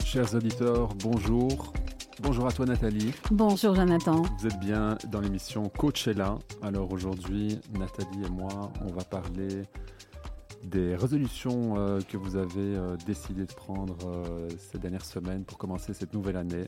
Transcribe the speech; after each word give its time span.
Chers 0.05 0.35
auditeurs, 0.35 0.95
bonjour. 0.97 1.73
Bonjour 2.23 2.47
à 2.47 2.53
toi 2.53 2.65
Nathalie. 2.65 3.13
Bonjour 3.31 3.75
Jonathan. 3.75 4.23
Vous 4.39 4.47
êtes 4.47 4.59
bien 4.59 4.97
dans 5.11 5.21
l'émission 5.21 5.69
Coachella. 5.69 6.39
Alors 6.63 6.91
aujourd'hui, 6.91 7.59
Nathalie 7.79 8.25
et 8.27 8.31
moi, 8.31 8.73
on 8.81 8.91
va 8.93 9.05
parler 9.05 9.65
des 10.65 10.97
résolutions 10.97 11.75
euh, 11.77 12.01
que 12.01 12.17
vous 12.17 12.37
avez 12.37 12.77
euh, 12.77 12.97
décidé 13.07 13.45
de 13.45 13.53
prendre 13.53 13.97
euh, 14.07 14.49
ces 14.59 14.79
dernières 14.79 15.05
semaines 15.05 15.45
pour 15.45 15.59
commencer 15.59 15.93
cette 15.93 16.15
nouvelle 16.15 16.37
année. 16.37 16.67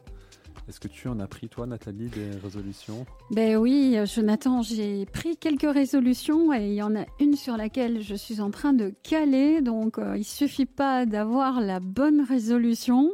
Est-ce 0.69 0.81
que 0.81 0.89
tu 0.89 1.09
en 1.09 1.19
as 1.19 1.27
pris, 1.27 1.49
toi, 1.49 1.67
Nathalie, 1.67 2.11
des 2.11 2.31
résolutions? 2.43 3.07
Ben 3.31 3.57
oui, 3.57 3.97
Jonathan, 4.05 4.61
j'ai 4.61 5.07
pris 5.07 5.39
quelques 5.39 5.73
résolutions 5.73 6.53
et 6.53 6.69
il 6.69 6.75
y 6.75 6.83
en 6.83 6.95
a 6.95 7.07
une 7.21 7.37
sur 7.37 7.57
laquelle 7.57 8.03
je 8.03 8.15
suis 8.15 8.43
en 8.43 8.51
train 8.51 8.75
de 8.75 8.93
caler. 9.03 9.63
Donc, 9.63 9.99
il 10.15 10.25
suffit 10.25 10.67
pas 10.67 11.07
d'avoir 11.07 11.63
la 11.63 11.81
bonne 11.81 12.21
résolution, 12.21 13.11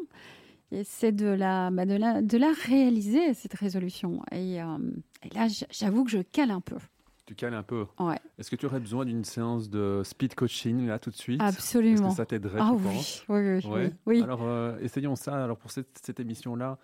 c'est 0.85 1.13
de 1.13 1.27
la, 1.27 1.71
bah, 1.71 1.87
de 1.87 1.95
la, 1.95 2.23
de 2.23 2.37
la 2.39 2.53
réaliser 2.53 3.35
cette 3.35 3.55
résolution. 3.55 4.23
Et, 4.33 4.57
et 4.57 5.35
là, 5.35 5.47
j'avoue 5.71 6.05
que 6.05 6.11
je 6.11 6.19
cale 6.19 6.51
un 6.51 6.61
peu. 6.61 6.77
Tu 7.27 7.35
cales 7.35 7.55
un 7.55 7.63
peu. 7.63 7.87
Ouais. 7.99 8.19
Est-ce 8.39 8.51
que 8.51 8.57
tu 8.57 8.67
aurais 8.67 8.81
besoin 8.81 9.07
d'une 9.07 9.25
séance 9.25 9.71
de 9.71 10.03
speed 10.05 10.35
coaching 10.35 10.87
là 10.87 10.99
tout 10.99 11.11
de 11.11 11.17
suite? 11.17 11.41
Absolument. 11.41 11.95
Est-ce 12.09 12.11
que 12.11 12.17
ça 12.17 12.27
t'aiderait 12.27 12.59
Ah 12.61 12.73
tu 12.73 12.77
oui, 12.87 12.95
penses? 12.95 13.25
Oui, 13.31 13.39
oui, 13.65 13.71
Ouais. 13.71 13.93
oui. 14.05 14.23
Alors 14.23 14.43
euh, 14.43 14.79
essayons 14.81 15.17
ça. 15.17 15.43
Alors 15.43 15.57
pour 15.57 15.71
cette, 15.71 15.99
cette 16.03 16.21
émission-là, 16.21 16.77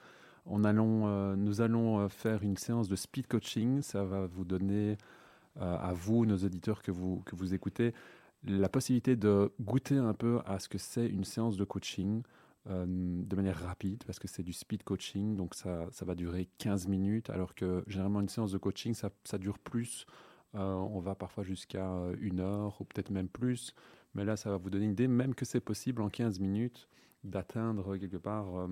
on 0.47 0.65
allons, 0.65 1.03
euh, 1.07 1.37
nous 1.37 1.61
allons 1.61 1.99
euh, 2.01 2.09
faire 2.09 2.43
une 2.43 2.57
séance 2.57 2.89
de 2.89 2.97
speed 2.97 3.27
coaching. 3.27 3.83
Ça 3.83 4.03
va 4.05 4.27
vous 4.27 4.45
donner 4.47 4.97
euh, 5.61 5.77
à 5.79 5.93
vous, 5.93 6.25
nos 6.25 6.39
auditeurs 6.39 6.81
que 6.81 6.91
vous, 6.91 7.23
que 7.27 7.37
vous 7.37 7.53
écoutez, 7.53 7.93
la 8.47 8.71
possibilité 8.71 9.17
de 9.17 9.53
goûter 9.61 9.99
un 9.99 10.15
peu 10.15 10.39
à 10.47 10.59
ce 10.59 10.71
que 10.71 10.79
c'est 10.79 11.07
une 11.07 11.25
séance 11.25 11.59
de 11.59 11.65
coaching. 11.65 12.23
Euh, 12.69 12.85
de 12.87 13.37
manière 13.37 13.59
rapide 13.59 14.05
parce 14.05 14.19
que 14.19 14.29
c'est 14.29 14.43
du 14.43 14.53
speed 14.53 14.83
coaching 14.83 15.35
donc 15.35 15.55
ça, 15.55 15.89
ça 15.93 16.05
va 16.05 16.15
durer 16.15 16.49
15 16.59 16.89
minutes 16.89 17.31
alors 17.31 17.55
que 17.55 17.83
généralement 17.87 18.21
une 18.21 18.29
séance 18.29 18.53
de 18.53 18.59
coaching 18.59 18.93
ça, 18.93 19.11
ça 19.25 19.39
dure 19.39 19.59
plus 19.59 20.07
euh, 20.55 20.73
on 20.73 21.01
va 21.01 21.15
parfois 21.15 21.45
jusqu'à 21.45 21.89
euh, 21.93 22.17
une 22.21 22.41
heure 22.41 22.81
ou 22.81 22.85
peut-être 22.85 23.11
même 23.11 23.29
plus. 23.29 23.75
Mais 24.15 24.25
là, 24.25 24.37
ça 24.37 24.51
va 24.51 24.57
vous 24.57 24.71
donner 24.71 24.87
une 24.87 24.93
idée, 24.93 25.09
même 25.09 25.35
que 25.35 25.45
c'est 25.45 25.61
possible 25.61 26.03
en 26.03 26.09
15 26.09 26.41
minutes 26.41 26.89
d'atteindre 27.23 27.97
quelque 27.97 28.17
part 28.17 28.57
euh, 28.57 28.67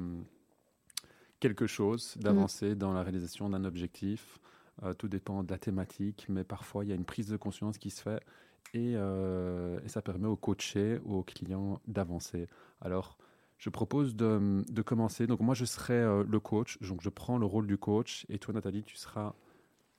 quelque 1.38 1.66
chose, 1.66 2.16
d'avancer 2.16 2.74
dans 2.74 2.92
la 2.92 3.02
réalisation 3.02 3.48
d'un 3.50 3.64
objectif. 3.64 4.38
Tout 4.96 5.08
dépend 5.08 5.42
de 5.42 5.50
la 5.50 5.58
thématique, 5.58 6.26
mais 6.28 6.44
parfois 6.44 6.84
il 6.84 6.88
y 6.88 6.92
a 6.92 6.94
une 6.94 7.04
prise 7.04 7.26
de 7.26 7.36
conscience 7.36 7.78
qui 7.78 7.90
se 7.90 8.00
fait 8.00 8.22
et, 8.74 8.92
et 8.92 9.88
ça 9.88 10.02
permet 10.02 10.28
au 10.28 10.36
coaché 10.36 11.00
ou 11.04 11.16
au 11.16 11.22
client 11.24 11.80
d'avancer. 11.88 12.46
Alors, 12.80 13.18
je 13.58 13.70
propose 13.70 14.14
de, 14.16 14.62
de 14.70 14.82
commencer. 14.82 15.26
Donc 15.26 15.40
moi, 15.40 15.54
je 15.54 15.64
serai 15.64 15.94
euh, 15.94 16.24
le 16.28 16.40
coach, 16.40 16.78
donc 16.80 17.02
je 17.02 17.08
prends 17.08 17.38
le 17.38 17.46
rôle 17.46 17.66
du 17.66 17.76
coach 17.76 18.24
et 18.28 18.38
toi, 18.38 18.54
Nathalie, 18.54 18.84
tu 18.84 18.96
seras 18.96 19.34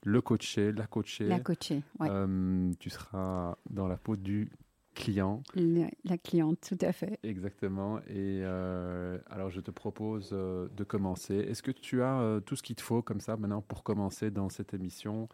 le 0.03 0.21
coaché, 0.21 0.71
la 0.71 0.87
coachée. 0.87 1.27
La 1.27 1.39
coachée, 1.39 1.83
ouais. 1.99 2.07
Euh, 2.09 2.71
tu 2.79 2.89
seras 2.89 3.57
dans 3.69 3.87
la 3.87 3.97
peau 3.97 4.15
du 4.15 4.49
client. 4.95 5.43
La, 5.55 5.87
la 6.05 6.17
cliente, 6.17 6.59
tout 6.67 6.85
à 6.85 6.91
fait. 6.93 7.19
Exactement. 7.23 7.99
Et 8.07 8.41
euh, 8.43 9.17
alors, 9.29 9.49
je 9.49 9.59
te 9.61 9.71
propose 9.71 10.31
euh, 10.33 10.67
de 10.75 10.83
commencer. 10.83 11.35
Est-ce 11.35 11.61
que 11.63 11.71
tu 11.71 12.01
as 12.01 12.39
tout 12.45 12.55
ce 12.55 12.63
qu'il 12.63 12.75
te 12.75 12.81
faut 12.81 13.01
comme 13.01 13.19
ça 13.19 13.37
maintenant 13.37 13.61
pour 13.61 13.83
commencer 13.83 14.31
dans 14.31 14.49
cette 14.49 14.73
émission 14.73 15.27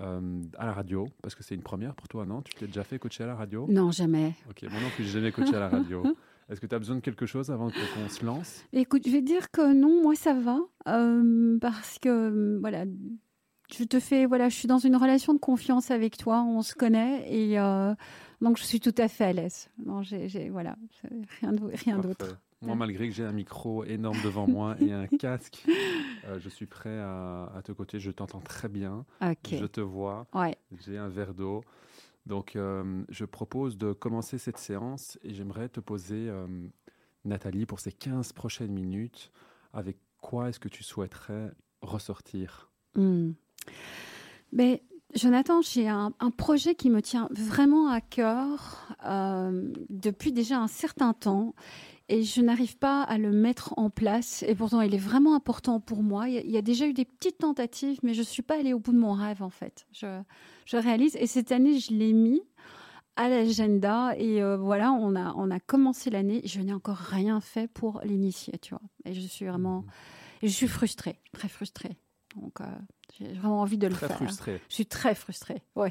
euh, 0.00 0.42
à 0.58 0.66
la 0.66 0.72
radio? 0.72 1.06
Parce 1.22 1.34
que 1.34 1.42
c'est 1.42 1.54
une 1.54 1.62
première 1.62 1.94
pour 1.94 2.08
toi, 2.08 2.24
non? 2.26 2.42
Tu 2.42 2.54
t'es 2.54 2.66
déjà 2.66 2.84
fait 2.84 2.98
coacher 2.98 3.24
à 3.24 3.28
la 3.28 3.34
radio? 3.34 3.66
Non, 3.68 3.90
jamais. 3.90 4.34
Ok, 4.48 4.62
moi 4.62 4.80
non 4.80 4.90
plus, 4.94 5.04
j'ai 5.04 5.10
jamais 5.20 5.32
coaché 5.32 5.54
à 5.56 5.60
la 5.60 5.68
radio. 5.68 6.02
Est-ce 6.48 6.60
que 6.60 6.66
tu 6.66 6.74
as 6.74 6.78
besoin 6.78 6.96
de 6.96 7.00
quelque 7.00 7.26
chose 7.26 7.50
avant 7.50 7.68
qu'on 7.70 8.08
se 8.08 8.24
lance? 8.24 8.64
Écoute, 8.72 9.02
je 9.06 9.12
vais 9.12 9.22
dire 9.22 9.50
que 9.50 9.72
non, 9.72 10.02
moi 10.02 10.14
ça 10.14 10.34
va, 10.34 10.58
euh, 10.88 11.58
parce 11.60 11.98
que 11.98 12.08
euh, 12.08 12.58
voilà, 12.60 12.84
je 13.74 13.84
te 13.84 14.00
fais, 14.00 14.26
voilà, 14.26 14.48
je 14.48 14.56
suis 14.56 14.68
dans 14.68 14.78
une 14.78 14.96
relation 14.96 15.32
de 15.34 15.38
confiance 15.38 15.90
avec 15.90 16.16
toi, 16.18 16.42
on 16.42 16.62
se 16.62 16.74
connaît 16.74 17.24
et 17.32 17.58
euh, 17.58 17.94
donc 18.40 18.58
je 18.58 18.64
suis 18.64 18.80
tout 18.80 18.94
à 18.98 19.08
fait 19.08 19.24
à 19.24 19.32
l'aise. 19.32 19.70
Non, 19.84 20.02
j'ai, 20.02 20.50
voilà, 20.50 20.76
rien, 21.40 21.52
de- 21.52 21.64
rien 21.64 21.96
Parfait. 21.96 22.08
d'autre. 22.08 22.38
Moi, 22.60 22.76
malgré 22.76 23.08
que 23.08 23.14
j'ai 23.14 23.24
un 23.24 23.32
micro 23.32 23.82
énorme 23.84 24.18
devant 24.22 24.46
moi 24.48 24.76
et 24.80 24.92
un 24.92 25.08
casque, 25.08 25.64
euh, 26.24 26.38
je 26.38 26.48
suis 26.48 26.66
prêt 26.66 26.96
à, 27.00 27.50
à 27.56 27.62
te 27.62 27.72
coacher. 27.72 27.98
Je 27.98 28.10
t'entends 28.12 28.40
très 28.40 28.68
bien. 28.68 29.04
Je 29.50 29.66
te 29.66 29.80
vois. 29.80 30.26
Ouais. 30.34 30.56
J'ai 30.84 30.96
un 30.96 31.08
verre 31.08 31.34
d'eau. 31.34 31.62
Donc, 32.26 32.56
euh, 32.56 33.04
je 33.08 33.24
propose 33.24 33.76
de 33.76 33.92
commencer 33.92 34.38
cette 34.38 34.58
séance 34.58 35.18
et 35.22 35.34
j'aimerais 35.34 35.68
te 35.68 35.80
poser, 35.80 36.28
euh, 36.28 36.46
Nathalie, 37.24 37.66
pour 37.66 37.80
ces 37.80 37.92
15 37.92 38.32
prochaines 38.32 38.72
minutes, 38.72 39.32
avec 39.72 39.98
quoi 40.20 40.48
est-ce 40.48 40.60
que 40.60 40.68
tu 40.68 40.84
souhaiterais 40.84 41.50
ressortir? 41.80 42.70
Hmm. 42.94 43.32
Mais 44.52 44.82
Jonathan, 45.14 45.60
j'ai 45.60 45.88
un, 45.88 46.12
un 46.20 46.30
projet 46.30 46.74
qui 46.74 46.90
me 46.90 47.02
tient 47.02 47.28
vraiment 47.32 47.88
à 47.88 48.00
cœur 48.00 48.96
euh, 49.04 49.70
depuis 49.90 50.32
déjà 50.32 50.58
un 50.58 50.68
certain 50.68 51.12
temps 51.12 51.54
et 52.08 52.22
je 52.22 52.40
n'arrive 52.40 52.76
pas 52.78 53.02
à 53.02 53.18
le 53.18 53.30
mettre 53.32 53.74
en 53.76 53.90
place 53.90 54.42
et 54.46 54.54
pourtant 54.54 54.80
il 54.80 54.94
est 54.94 54.98
vraiment 54.98 55.34
important 55.34 55.80
pour 55.80 56.02
moi. 56.02 56.28
Il 56.28 56.50
y 56.50 56.56
a, 56.56 56.62
déjà 56.62 56.86
eu 56.86 56.92
des 56.92 57.04
petites 57.04 57.38
tentatives 57.38 57.98
mais 58.02 58.14
je 58.14 58.22
suis 58.22 58.42
pas 58.42 58.58
allée 58.58 58.72
au 58.72 58.78
bout 58.78 58.92
de 58.92 58.98
mon 58.98 59.12
rêve 59.12 59.42
en 59.42 59.50
fait. 59.50 59.86
Je, 59.92 60.20
je 60.66 60.76
réalise 60.76 61.16
et 61.16 61.26
cette 61.26 61.52
année 61.52 61.78
je 61.78 61.92
l'ai 61.92 62.12
mis 62.12 62.42
à 63.16 63.28
l'agenda 63.28 64.14
et 64.16 64.42
euh, 64.42 64.56
voilà 64.56 64.92
on 64.92 65.14
a 65.16 65.34
on 65.36 65.50
a 65.50 65.60
commencé 65.60 66.10
l'année. 66.10 66.40
Je 66.44 66.60
n'ai 66.60 66.72
encore 66.72 66.96
rien 66.96 67.40
fait 67.40 67.68
pour 67.68 68.00
l'initier, 68.04 68.58
tu 68.58 68.70
vois. 68.70 68.82
Et 69.04 69.14
je 69.14 69.20
suis 69.20 69.46
vraiment 69.46 69.84
et 70.42 70.48
je 70.48 70.52
suis 70.52 70.68
frustrée, 70.68 71.20
très 71.32 71.48
frustrée. 71.48 71.96
Donc, 72.34 72.60
euh, 72.60 72.64
j'ai 73.18 73.32
vraiment 73.34 73.60
envie 73.60 73.78
de 73.78 73.86
le 73.86 73.94
Très 73.94 74.08
faire. 74.08 74.16
frustré. 74.16 74.60
Je 74.68 74.74
suis 74.74 74.86
très 74.86 75.14
frustrée, 75.14 75.62
oui. 75.76 75.90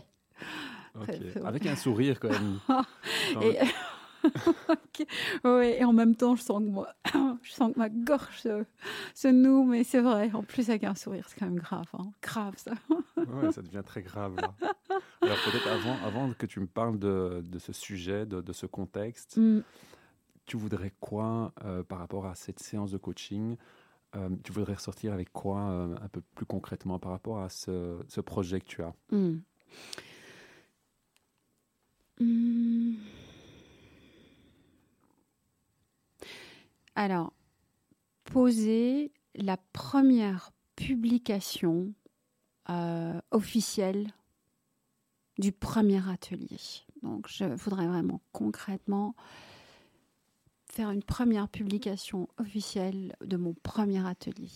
Ok. 0.96 1.06
Très- 1.06 1.20
très- 1.20 1.46
Avec 1.46 1.66
un 1.68 1.76
sourire 1.76 2.20
quand 2.20 2.30
même. 2.30 2.60
Et... 3.44 3.58
Ok. 4.70 5.06
Ouais, 5.44 5.80
et 5.80 5.84
en 5.86 5.94
même 5.94 6.16
temps, 6.16 6.36
je 6.36 6.42
sens 6.44 6.59
que 6.59 6.68
moi, 6.70 6.88
je 7.44 7.52
sens 7.52 7.74
que 7.74 7.80
ma 7.80 7.90
gorge 7.90 8.40
se, 8.42 8.64
se 9.16 9.28
noue, 9.28 9.63
mais 9.63 9.84
c'est 9.84 10.01
vrai. 10.01 10.30
En 10.34 10.44
plus, 10.44 10.69
avec 10.69 10.84
un 10.84 10.95
sourire, 10.95 11.25
c'est 11.30 11.40
quand 11.40 11.45
même 11.48 11.60
grave, 11.60 11.88
hein. 11.94 12.12
grave 12.22 12.54
ça. 12.57 12.74
Ouais, 13.18 13.51
ça 13.51 13.62
devient 13.62 13.84
très 13.86 14.01
grave. 14.01 14.36
Là. 14.36 14.54
Alors 15.22 15.38
peut-être 15.45 15.68
avant, 15.68 15.95
avant 16.06 16.34
que 16.34 16.45
tu 16.45 16.60
me 16.60 16.68
parles 16.68 17.00
de, 17.00 17.42
de 17.45 17.60
ce 17.60 17.74
sujet, 17.74 18.25
de, 18.25 18.42
de 18.42 18.54
ce 18.54 18.66
contexte, 18.66 19.38
Mm. 19.38 19.62
tu 20.45 20.57
voudrais 20.57 20.92
quoi 21.00 21.54
euh, 21.63 21.84
par 21.84 22.00
rapport 22.00 22.25
à 22.25 22.36
cette 22.36 22.60
séance 22.60 22.92
de 22.92 22.98
coaching 22.98 23.56
Euh, 24.16 24.30
Tu 24.44 24.51
voudrais 24.51 24.74
ressortir 24.74 25.13
avec 25.13 25.31
quoi 25.31 25.60
euh, 25.62 25.95
un 26.01 26.07
peu 26.10 26.22
plus 26.36 26.45
concrètement 26.45 27.00
par 27.00 27.12
rapport 27.12 27.40
à 27.40 27.50
ce, 27.50 27.98
ce 28.10 28.19
projet 28.22 28.60
que 28.60 28.66
tu 28.66 28.81
as? 28.84 28.94
Mm. 29.12 29.38
Mm. 32.19 32.95
Alors, 36.96 37.34
poser 38.26 39.12
la 39.36 39.58
première 39.58 40.52
publication 40.76 41.94
euh, 42.70 43.20
officielle 43.32 44.08
du 45.38 45.52
premier 45.52 46.08
atelier. 46.10 46.60
Donc, 47.02 47.28
je 47.28 47.46
voudrais 47.46 47.88
vraiment 47.88 48.22
concrètement 48.32 49.16
faire 50.72 50.92
une 50.92 51.04
première 51.04 51.50
publication 51.50 52.30
officielle 52.38 53.16
de 53.24 53.38
mon 53.38 53.54
premier 53.54 54.06
atelier. 54.06 54.50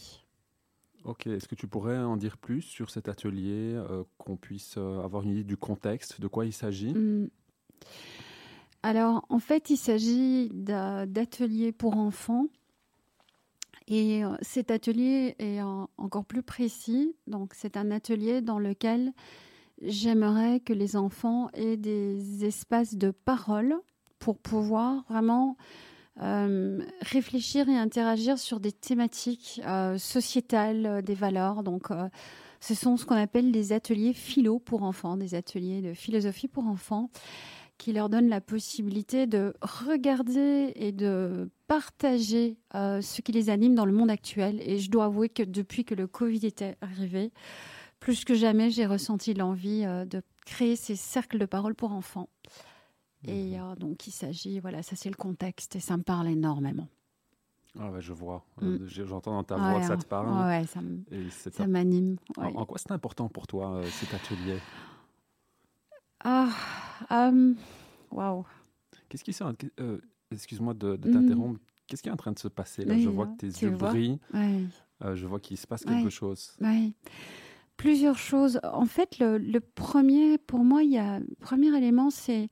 Ok, 1.03 1.27
est-ce 1.27 1.47
que 1.47 1.55
tu 1.55 1.67
pourrais 1.67 1.97
en 1.97 2.17
dire 2.17 2.37
plus 2.37 2.61
sur 2.61 2.89
cet 2.89 3.09
atelier, 3.09 3.73
euh, 3.75 4.03
qu'on 4.17 4.37
puisse 4.37 4.75
euh, 4.77 5.03
avoir 5.03 5.23
une 5.23 5.31
idée 5.31 5.43
du 5.43 5.57
contexte, 5.57 6.19
de 6.19 6.27
quoi 6.27 6.45
il 6.45 6.53
s'agit? 6.53 6.93
Hmm. 6.93 7.29
Alors, 8.85 9.25
en 9.29 9.39
fait, 9.39 9.71
il 9.71 9.77
s'agit 9.77 10.47
d'a- 10.53 11.07
d'ateliers 11.07 11.71
pour 11.71 11.97
enfants. 11.97 12.45
Et 13.87 14.23
euh, 14.23 14.29
cet 14.43 14.69
atelier 14.69 15.35
est 15.39 15.59
en- 15.59 15.89
encore 15.97 16.23
plus 16.23 16.43
précis. 16.43 17.15
Donc, 17.25 17.53
c'est 17.55 17.77
un 17.77 17.89
atelier 17.89 18.41
dans 18.41 18.59
lequel 18.59 19.11
j'aimerais 19.81 20.59
que 20.59 20.71
les 20.71 20.95
enfants 20.95 21.49
aient 21.55 21.77
des 21.77 22.45
espaces 22.45 22.93
de 22.93 23.09
parole 23.09 23.73
pour 24.19 24.37
pouvoir 24.37 25.03
vraiment 25.09 25.57
euh, 26.21 26.79
réfléchir 27.01 27.67
et 27.69 27.75
interagir 27.75 28.37
sur 28.37 28.59
des 28.59 28.71
thématiques 28.71 29.61
euh, 29.65 29.97
sociétales, 29.97 31.01
des 31.01 31.15
valeurs. 31.15 31.63
Donc, 31.63 31.87
ce 32.59 32.75
sont 32.75 32.97
ce 32.97 33.05
qu'on 33.07 33.15
appelle 33.15 33.51
des 33.51 33.73
ateliers 33.73 34.13
philo 34.13 34.59
pour 34.59 34.83
enfants, 34.83 35.17
des 35.17 35.33
ateliers 35.33 35.81
de 35.81 35.95
philosophie 35.95 36.47
pour 36.47 36.67
enfants 36.67 37.09
qui 37.77 37.91
leur 37.93 38.09
donnent 38.09 38.29
la 38.29 38.41
possibilité 38.41 39.27
de 39.27 39.53
regarder 39.61 40.71
et 40.75 40.91
de 40.91 41.49
partager 41.67 42.57
euh, 42.73 43.01
ce 43.01 43.21
qui 43.21 43.31
les 43.31 43.49
anime 43.49 43.75
dans 43.75 43.85
le 43.85 43.91
monde 43.91 44.09
actuel. 44.09 44.61
Et 44.61 44.77
je 44.79 44.89
dois 44.89 45.05
avouer 45.05 45.29
que 45.29 45.43
depuis 45.43 45.83
que 45.85 45.93
le 45.95 46.07
Covid 46.07 46.45
était 46.45 46.77
arrivé, 46.81 47.31
plus 47.99 48.23
que 48.23 48.33
jamais, 48.33 48.69
j'ai 48.69 48.85
ressenti 48.85 49.33
l'envie 49.33 49.83
euh, 49.85 50.05
de 50.05 50.21
créer 50.45 50.75
ces 50.75 50.95
cercles 50.95 51.37
de 51.39 51.45
parole 51.45 51.75
pour 51.75 51.91
enfants. 51.91 52.29
Et 53.27 53.57
Mhm. 53.57 53.61
euh, 53.61 53.75
donc, 53.75 54.07
il 54.07 54.11
s'agit, 54.11 54.59
voilà, 54.59 54.83
ça 54.83 54.95
c'est 54.95 55.09
le 55.09 55.15
contexte 55.15 55.75
et 55.75 55.79
ça 55.79 55.97
me 55.97 56.03
parle 56.03 56.27
énormément. 56.27 56.87
Ah 57.77 57.91
ouais, 57.91 57.99
je 58.01 58.13
vois. 58.13 58.45
Mm. 58.61 58.85
J'entends 58.85 59.33
dans 59.33 59.43
ta 59.43 59.57
Ouais, 59.57 59.69
voix 59.71 59.79
que 59.81 59.85
ça 59.87 59.93
hein. 59.93 59.97
te 59.97 60.05
parle. 60.05 60.27
Ouais, 60.29 60.65
ça 60.65 61.67
m'anime. 61.67 62.15
en, 62.37 62.45
ouais. 62.45 62.53
en 62.55 62.65
quoi 62.65 62.77
c'est 62.77 62.91
important 62.91 63.27
pour 63.27 63.47
toi, 63.47 63.81
cet 63.91 64.13
atelier? 64.13 64.55
Ah, 66.27 66.49
euh, 67.11 67.53
waouh. 68.11 68.43
Qu'est-ce 69.07 69.23
qui 69.23 69.31
s'est... 69.31 69.43
euh, 69.79 69.99
Excuse-moi 70.31 70.73
de, 70.73 70.95
de 70.95 71.07
Mhm. 71.07 71.13
t'interrompre. 71.13 71.59
Qu'est-ce 71.87 72.01
qui 72.01 72.09
est 72.09 72.11
en 72.11 72.17
train 72.17 72.31
de 72.31 72.39
se 72.39 72.47
passer 72.47 72.83
là? 72.83 72.97
Je 72.97 73.07
vois 73.09 73.27
que 73.27 73.37
tes 73.37 73.47
yeux 73.47 73.69
brillent. 73.69 74.19
Ouais. 74.33 74.63
euh, 75.03 75.15
je 75.15 75.27
vois 75.27 75.39
qu'il 75.39 75.55
se 75.57 75.67
passe 75.67 75.83
Ouais. 75.85 75.93
quelque 75.97 76.09
chose. 76.09 76.51
Oui. 76.61 76.95
Plusieurs 77.77 78.17
choses. 78.17 78.59
En 78.63 78.85
fait, 78.85 79.19
le, 79.19 79.37
le 79.37 79.59
premier, 79.59 80.37
pour 80.39 80.63
moi, 80.63 80.81
il 80.83 80.91
y 80.91 80.97
a 80.97 81.19
le 81.19 81.35
premier 81.39 81.67
élément, 81.77 82.09
c'est 82.09 82.49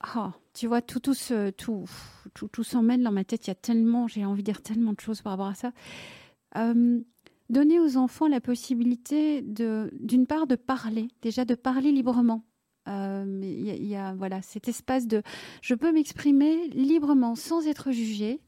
ah, 0.00 0.32
tu 0.52 0.66
vois, 0.66 0.82
tout, 0.82 0.98
tout, 1.00 1.14
se, 1.14 1.50
tout, 1.50 1.84
tout, 2.34 2.48
tout 2.48 2.64
s'en 2.64 2.82
mêle 2.82 3.02
dans 3.02 3.12
ma 3.12 3.24
tête. 3.24 3.46
Il 3.46 3.50
y 3.50 3.52
a 3.52 3.54
tellement, 3.54 4.08
j'ai 4.08 4.24
envie 4.24 4.42
de 4.42 4.46
dire 4.46 4.60
tellement 4.62 4.92
de 4.92 5.00
choses 5.00 5.22
par 5.22 5.32
rapport 5.32 5.46
à 5.46 5.54
ça. 5.54 5.72
Euh, 6.56 7.00
donner 7.50 7.78
aux 7.80 7.96
enfants 7.96 8.28
la 8.28 8.40
possibilité 8.40 9.42
de, 9.42 9.90
d'une 10.00 10.26
part, 10.26 10.46
de 10.46 10.56
parler, 10.56 11.08
déjà 11.22 11.44
de 11.44 11.54
parler 11.54 11.92
librement. 11.92 12.44
Euh, 12.88 13.40
il 13.42 13.86
y 13.86 13.94
a- 13.94 14.14
voilà 14.14 14.42
cet 14.42 14.66
espace 14.68 15.06
de, 15.06 15.22
je 15.60 15.74
peux 15.74 15.92
m'exprimer 15.92 16.68
librement 16.68 17.36
sans 17.36 17.66
être 17.68 17.92
jugée 17.92 18.40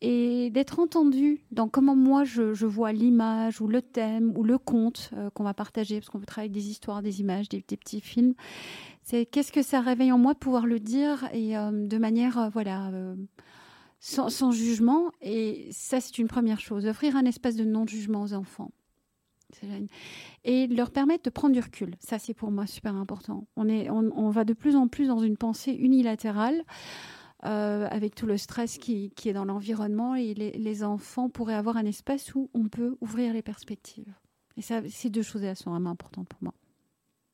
et 0.00 0.48
d'être 0.48 0.78
entendu 0.78 1.44
dans 1.50 1.68
comment 1.68 1.94
moi 1.94 2.24
je, 2.24 2.64
vois 2.64 2.92
l'image 2.92 3.60
ou 3.60 3.66
le 3.66 3.82
thème 3.82 4.32
ou 4.34 4.44
le 4.44 4.56
conte 4.56 5.10
euh, 5.14 5.28
qu'on 5.30 5.44
va 5.44 5.52
partager, 5.52 6.00
parce 6.00 6.08
qu'on 6.08 6.20
peut 6.20 6.26
travailler 6.26 6.52
des 6.52 6.70
histoires, 6.70 7.02
des 7.02 7.20
images, 7.20 7.50
des, 7.50 7.60
petits 7.60 8.00
films. 8.00 8.32
C'est 9.02 9.26
qu'est-ce 9.26 9.52
que 9.52 9.62
ça 9.62 9.80
réveille 9.80 10.12
en 10.12 10.18
moi 10.18 10.32
de 10.32 10.38
pouvoir 10.38 10.66
le 10.66 10.80
dire 10.80 11.28
et 11.34 11.58
euh, 11.58 11.70
de 11.70 11.98
manière 11.98 12.48
voilà 12.50 12.90
sans, 14.00 14.28
sans 14.28 14.50
jugement. 14.50 15.12
Et 15.20 15.68
ça 15.70 16.00
c'est 16.00 16.18
une 16.18 16.28
première 16.28 16.58
chose, 16.58 16.86
offrir 16.86 17.14
un 17.14 17.24
espace 17.24 17.54
de 17.54 17.64
non-jugement 17.64 18.22
aux 18.22 18.34
enfants. 18.34 18.72
Et 20.44 20.66
leur 20.68 20.90
permettre 20.90 21.24
de 21.24 21.30
prendre 21.30 21.54
du 21.54 21.60
recul. 21.60 21.96
Ça, 21.98 22.20
c'est 22.20 22.34
pour 22.34 22.52
moi 22.52 22.68
super 22.68 22.94
important. 22.94 23.48
On, 23.56 23.68
est, 23.68 23.90
on, 23.90 24.10
on 24.16 24.30
va 24.30 24.44
de 24.44 24.52
plus 24.52 24.76
en 24.76 24.86
plus 24.86 25.08
dans 25.08 25.18
une 25.18 25.36
pensée 25.36 25.72
unilatérale 25.72 26.62
euh, 27.44 27.88
avec 27.90 28.14
tout 28.14 28.26
le 28.26 28.36
stress 28.36 28.78
qui, 28.78 29.10
qui 29.10 29.28
est 29.28 29.32
dans 29.32 29.44
l'environnement 29.44 30.14
et 30.14 30.34
les, 30.34 30.52
les 30.52 30.84
enfants 30.84 31.28
pourraient 31.28 31.54
avoir 31.54 31.76
un 31.76 31.84
espace 31.84 32.32
où 32.36 32.48
on 32.54 32.68
peut 32.68 32.96
ouvrir 33.00 33.32
les 33.32 33.42
perspectives. 33.42 34.14
Et 34.56 34.62
ça, 34.62 34.82
ces 34.88 35.10
deux 35.10 35.22
choses 35.22 35.42
elles 35.42 35.56
sont 35.56 35.70
vraiment 35.70 35.90
importantes 35.90 36.28
pour 36.28 36.38
moi. 36.42 36.54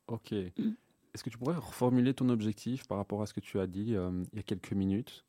Ok. 0.08 0.32
Mm. 0.32 0.70
Est-ce 1.12 1.22
que 1.22 1.28
tu 1.28 1.36
pourrais 1.36 1.56
reformuler 1.56 2.14
ton 2.14 2.30
objectif 2.30 2.86
par 2.86 2.96
rapport 2.96 3.20
à 3.20 3.26
ce 3.26 3.34
que 3.34 3.40
tu 3.40 3.60
as 3.60 3.66
dit 3.66 3.94
euh, 3.94 4.22
il 4.32 4.36
y 4.36 4.40
a 4.40 4.42
quelques 4.42 4.72
minutes? 4.72 5.25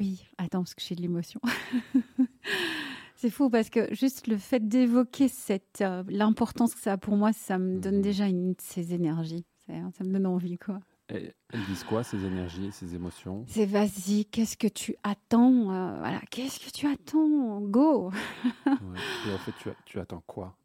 Oui, 0.00 0.24
attends, 0.38 0.60
parce 0.62 0.74
que 0.74 0.82
j'ai 0.82 0.94
de 0.94 1.02
l'émotion. 1.02 1.40
C'est 3.16 3.30
fou 3.30 3.50
parce 3.50 3.70
que 3.70 3.94
juste 3.94 4.26
le 4.26 4.36
fait 4.36 4.66
d'évoquer 4.66 5.28
cette 5.28 5.80
euh, 5.80 6.02
l'importance 6.08 6.74
que 6.74 6.80
ça 6.80 6.92
a 6.94 6.96
pour 6.96 7.16
moi, 7.16 7.32
ça 7.32 7.56
me 7.58 7.78
donne 7.78 7.96
Mhm. 7.96 8.02
déjà 8.02 8.26
une 8.26 8.50
de 8.52 8.60
ces 8.60 8.94
énergies. 8.94 9.44
C'est- 9.66 9.80
Ça 9.96 10.02
me 10.04 10.12
donne 10.12 10.26
envie, 10.26 10.58
quoi. 10.58 10.80
Et 11.08 11.32
Elles 11.52 11.64
disent 11.68 11.84
quoi, 11.84 12.02
ces 12.02 12.24
énergies, 12.24 12.72
ces 12.72 12.94
émotions? 12.96 13.44
C'est 13.46 13.66
vas-y, 13.66 14.24
qu'est-ce 14.24 14.56
que 14.56 14.66
tu 14.66 14.96
attends 15.04 15.70
euh, 15.70 15.98
Voilà, 15.98 16.20
qu'est-ce 16.30 16.58
que 16.58 16.70
tu 16.70 16.86
attends? 16.88 17.60
Go 17.60 18.10
Ouais. 18.66 18.98
Et 19.28 19.32
en 19.34 19.38
fait, 19.38 19.52
tu 19.84 20.00
attends 20.00 20.22
quoi, 20.26 20.56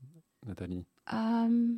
Nathalie? 0.48 0.86
Euh, 1.14 1.76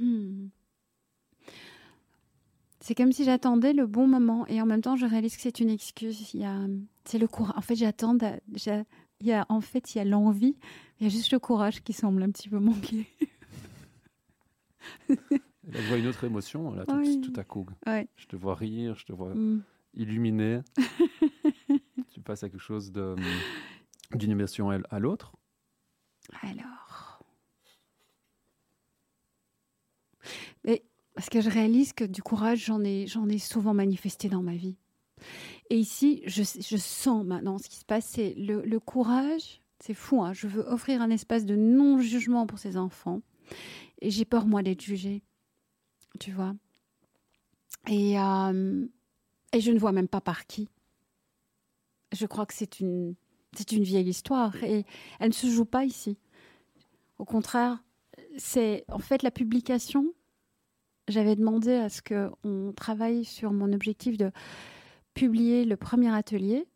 hmm. 0.00 0.46
C'est 2.88 2.94
comme 2.94 3.12
si 3.12 3.22
j'attendais 3.22 3.74
le 3.74 3.86
bon 3.86 4.08
moment 4.08 4.46
et 4.46 4.62
en 4.62 4.64
même 4.64 4.80
temps 4.80 4.96
je 4.96 5.04
réalise 5.04 5.36
que 5.36 5.42
c'est 5.42 5.60
une 5.60 5.68
excuse. 5.68 6.32
Il 6.32 6.40
y 6.40 6.44
a, 6.46 6.56
c'est 7.04 7.18
le 7.18 7.28
courage. 7.28 7.52
En 7.54 7.60
fait, 7.60 7.74
j'attends. 7.76 8.16
Il 8.56 9.26
y 9.26 9.32
a, 9.32 9.44
en 9.50 9.60
fait, 9.60 9.94
il 9.94 9.98
y 9.98 10.00
a 10.00 10.04
l'envie. 10.06 10.56
Il 10.98 11.04
y 11.04 11.06
a 11.06 11.10
juste 11.10 11.30
le 11.30 11.38
courage 11.38 11.82
qui 11.82 11.92
semble 11.92 12.22
un 12.22 12.30
petit 12.30 12.48
peu 12.48 12.58
manquer. 12.58 13.06
Je 15.10 15.86
vois 15.88 15.98
une 15.98 16.06
autre 16.06 16.24
émotion, 16.24 16.72
là, 16.72 16.86
tout, 16.86 16.94
Oui. 16.96 17.20
tout 17.20 17.38
à 17.38 17.44
coup. 17.44 17.66
Ouais. 17.86 18.08
Je 18.16 18.24
te 18.26 18.36
vois 18.36 18.54
rire, 18.54 18.94
je 18.96 19.04
te 19.04 19.12
vois 19.12 19.34
Hmm. 19.34 19.60
illuminé. 19.92 20.60
tu 22.10 22.20
passes 22.22 22.42
à 22.42 22.48
quelque 22.48 22.58
chose 22.58 22.90
de, 22.90 23.14
d'une 24.14 24.30
émotion 24.30 24.70
à 24.70 24.78
à 24.88 24.98
l'autre. 24.98 25.36
Alors. 26.40 27.22
Mais 30.64 30.82
parce 31.18 31.30
que 31.30 31.40
je 31.40 31.50
réalise 31.50 31.94
que 31.94 32.04
du 32.04 32.22
courage, 32.22 32.66
j'en 32.66 32.84
ai, 32.84 33.08
souvent 33.38 33.74
manifesté 33.74 34.28
dans 34.28 34.40
ma 34.40 34.54
vie. 34.54 34.76
Et 35.68 35.76
ici, 35.76 36.22
je, 36.26 36.44
sens 36.44 37.26
maintenant 37.26 37.58
ce 37.58 37.68
qui 37.68 37.74
se 37.74 37.84
passe. 37.84 38.06
C'est 38.06 38.34
le, 38.36 38.78
courage, 38.78 39.60
c'est 39.80 39.94
fou. 39.94 40.22
hein, 40.22 40.32
je 40.32 40.46
veux 40.46 40.62
offrir 40.62 41.02
un 41.02 41.10
espace 41.10 41.44
de 41.44 41.56
non-jugement 41.56 42.46
pour 42.46 42.60
ces 42.60 42.76
enfants. 42.76 43.20
Et 44.00 44.12
j'ai 44.12 44.24
peur, 44.24 44.46
moi, 44.46 44.62
d'être 44.62 44.80
jugée. 44.80 45.24
Tu 46.20 46.30
vois? 46.30 46.54
Et, 47.88 48.16
euh, 48.16 48.86
et 49.52 49.60
je 49.60 49.72
ne 49.72 49.78
vois 49.80 49.90
même 49.90 50.06
pas 50.06 50.20
par 50.20 50.46
qui. 50.46 50.68
Je 52.12 52.26
crois 52.26 52.46
que 52.46 52.54
c'est 52.54 52.78
une 52.78 53.16
vieille 53.56 54.08
histoire. 54.08 54.54
Et 54.62 54.84
elle 55.18 55.30
ne 55.30 55.34
se 55.34 55.48
joue 55.48 55.64
pas 55.64 55.84
ici. 55.84 56.16
Au 57.18 57.24
contraire, 57.24 57.82
c'est 58.36 58.84
en 58.88 59.00
fait 59.00 59.24
la 59.24 59.32
publication. 59.32 60.14
J'avais 61.08 61.36
demandé 61.36 61.72
à 61.74 61.88
ce 61.88 62.02
qu'on 62.02 62.72
travaille 62.72 63.24
sur 63.24 63.52
mon 63.52 63.72
objectif 63.72 64.16
de 64.16 64.30
publier 65.14 65.64
le 65.64 65.76
premier 65.76 66.14
atelier. 66.14 66.66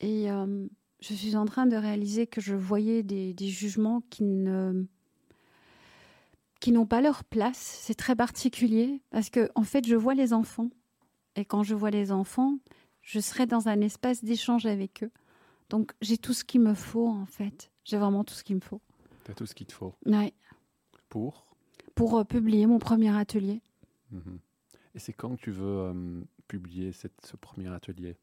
Et 0.00 0.30
euh, 0.30 0.66
je 1.00 1.14
suis 1.14 1.36
en 1.36 1.44
train 1.44 1.66
de 1.66 1.76
réaliser 1.76 2.26
que 2.26 2.40
je 2.40 2.54
voyais 2.54 3.02
des, 3.02 3.34
des 3.34 3.48
jugements 3.48 4.02
qui 4.10 4.24
ne 4.24 4.86
qui 6.60 6.70
n'ont 6.70 6.86
pas 6.86 7.00
leur 7.00 7.24
place. 7.24 7.58
C'est 7.82 7.94
très 7.96 8.14
particulier 8.14 9.02
parce 9.10 9.30
que 9.30 9.50
en 9.56 9.64
fait, 9.64 9.86
je 9.86 9.96
vois 9.96 10.14
les 10.14 10.32
enfants. 10.32 10.70
Et 11.34 11.44
quand 11.44 11.62
je 11.62 11.74
vois 11.74 11.90
les 11.90 12.12
enfants, 12.12 12.58
je 13.00 13.18
serai 13.20 13.46
dans 13.46 13.68
un 13.68 13.80
espace 13.80 14.22
d'échange 14.22 14.66
avec 14.66 15.02
eux. 15.02 15.10
Donc 15.70 15.92
j'ai 16.00 16.18
tout 16.18 16.32
ce 16.34 16.44
qu'il 16.44 16.60
me 16.60 16.74
faut 16.74 17.08
en 17.08 17.26
fait. 17.26 17.70
J'ai 17.84 17.96
vraiment 17.98 18.22
tout 18.22 18.34
ce 18.34 18.44
qu'il 18.44 18.56
me 18.56 18.60
faut. 18.60 18.80
Tu 19.24 19.30
as 19.30 19.34
tout 19.34 19.46
ce 19.46 19.54
qu'il 19.54 19.66
te 19.66 19.72
faut 19.72 19.94
Ouais. 20.06 20.32
pour? 21.08 21.46
Pour 21.94 22.16
euh, 22.18 22.24
publier 22.24 22.66
mon 22.66 22.78
premier 22.78 23.14
atelier. 23.16 23.60
Mhm. 24.12 24.38
Et 24.94 24.98
c'est 24.98 25.12
quand 25.12 25.36
que 25.36 25.40
tu 25.42 25.50
veux 25.50 25.64
euh, 25.66 26.20
publier 26.48 26.92
cette, 26.92 27.24
ce 27.24 27.36
premier 27.36 27.68
atelier? 27.68 28.16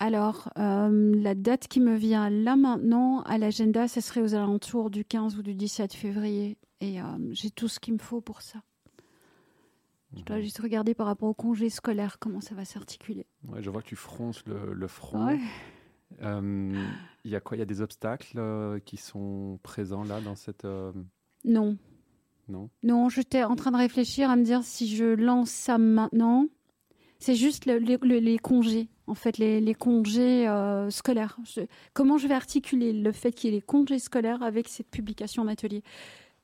Alors, 0.00 0.52
euh, 0.58 1.14
la 1.20 1.34
date 1.34 1.66
qui 1.66 1.80
me 1.80 1.96
vient 1.96 2.30
là 2.30 2.54
maintenant 2.56 3.22
à 3.22 3.36
l'agenda, 3.38 3.88
ce 3.88 4.00
serait 4.00 4.20
aux 4.20 4.34
alentours 4.34 4.90
du 4.90 5.04
15 5.04 5.36
ou 5.38 5.42
du 5.42 5.54
17 5.54 5.92
février. 5.94 6.56
Et 6.80 7.00
euh, 7.00 7.04
j'ai 7.32 7.50
tout 7.50 7.66
ce 7.68 7.80
qu'il 7.80 7.94
me 7.94 7.98
faut 7.98 8.20
pour 8.20 8.42
ça. 8.42 8.62
Je 10.16 10.22
dois 10.22 10.36
Mhm. 10.36 10.42
juste 10.42 10.58
regarder 10.60 10.94
par 10.94 11.06
rapport 11.06 11.28
au 11.28 11.34
congé 11.34 11.68
scolaire 11.68 12.18
comment 12.18 12.40
ça 12.40 12.54
va 12.54 12.64
s'articuler. 12.64 13.26
Ouais, 13.48 13.62
je 13.62 13.70
vois 13.70 13.82
que 13.82 13.88
tu 13.88 13.96
fronces 13.96 14.44
le, 14.46 14.72
le 14.72 14.86
front. 14.88 15.26
Ouais. 15.26 15.38
Euh, 16.22 16.86
Il 17.24 17.30
y 17.30 17.36
a 17.36 17.40
quoi? 17.40 17.56
Il 17.56 17.60
y 17.60 17.62
a 17.62 17.66
des 17.66 17.80
obstacles 17.82 18.80
qui 18.86 18.96
sont 18.96 19.58
présents 19.62 20.04
là 20.04 20.20
dans 20.20 20.34
cette. 20.36 20.66
Non, 21.44 21.76
Non 22.48 22.70
non, 22.82 23.08
j'étais 23.08 23.44
en 23.44 23.56
train 23.56 23.70
de 23.70 23.76
réfléchir 23.76 24.30
à 24.30 24.36
me 24.36 24.42
dire 24.42 24.62
si 24.62 24.88
je 24.94 25.04
lance 25.04 25.50
ça 25.50 25.78
maintenant, 25.78 26.46
C'est 27.18 27.34
juste 27.34 27.66
les 27.66 28.38
congés, 28.38 28.88
en 29.06 29.14
fait, 29.14 29.38
les, 29.38 29.74
congés 29.74 30.48
euh, 30.48 30.90
scolaires. 30.90 31.38
comment 31.92 32.18
je 32.18 32.28
vais 32.28 32.34
articuler 32.34 32.92
le 32.92 33.12
fait 33.12 33.32
qu'il 33.32 33.50
y 33.50 33.52
ait 33.52 33.56
les 33.56 33.62
congés 33.62 33.98
scolaires 33.98 34.42
avec 34.42 34.68
cette 34.68 34.90
publication 34.90 35.42
en 35.42 35.48
atelier 35.48 35.82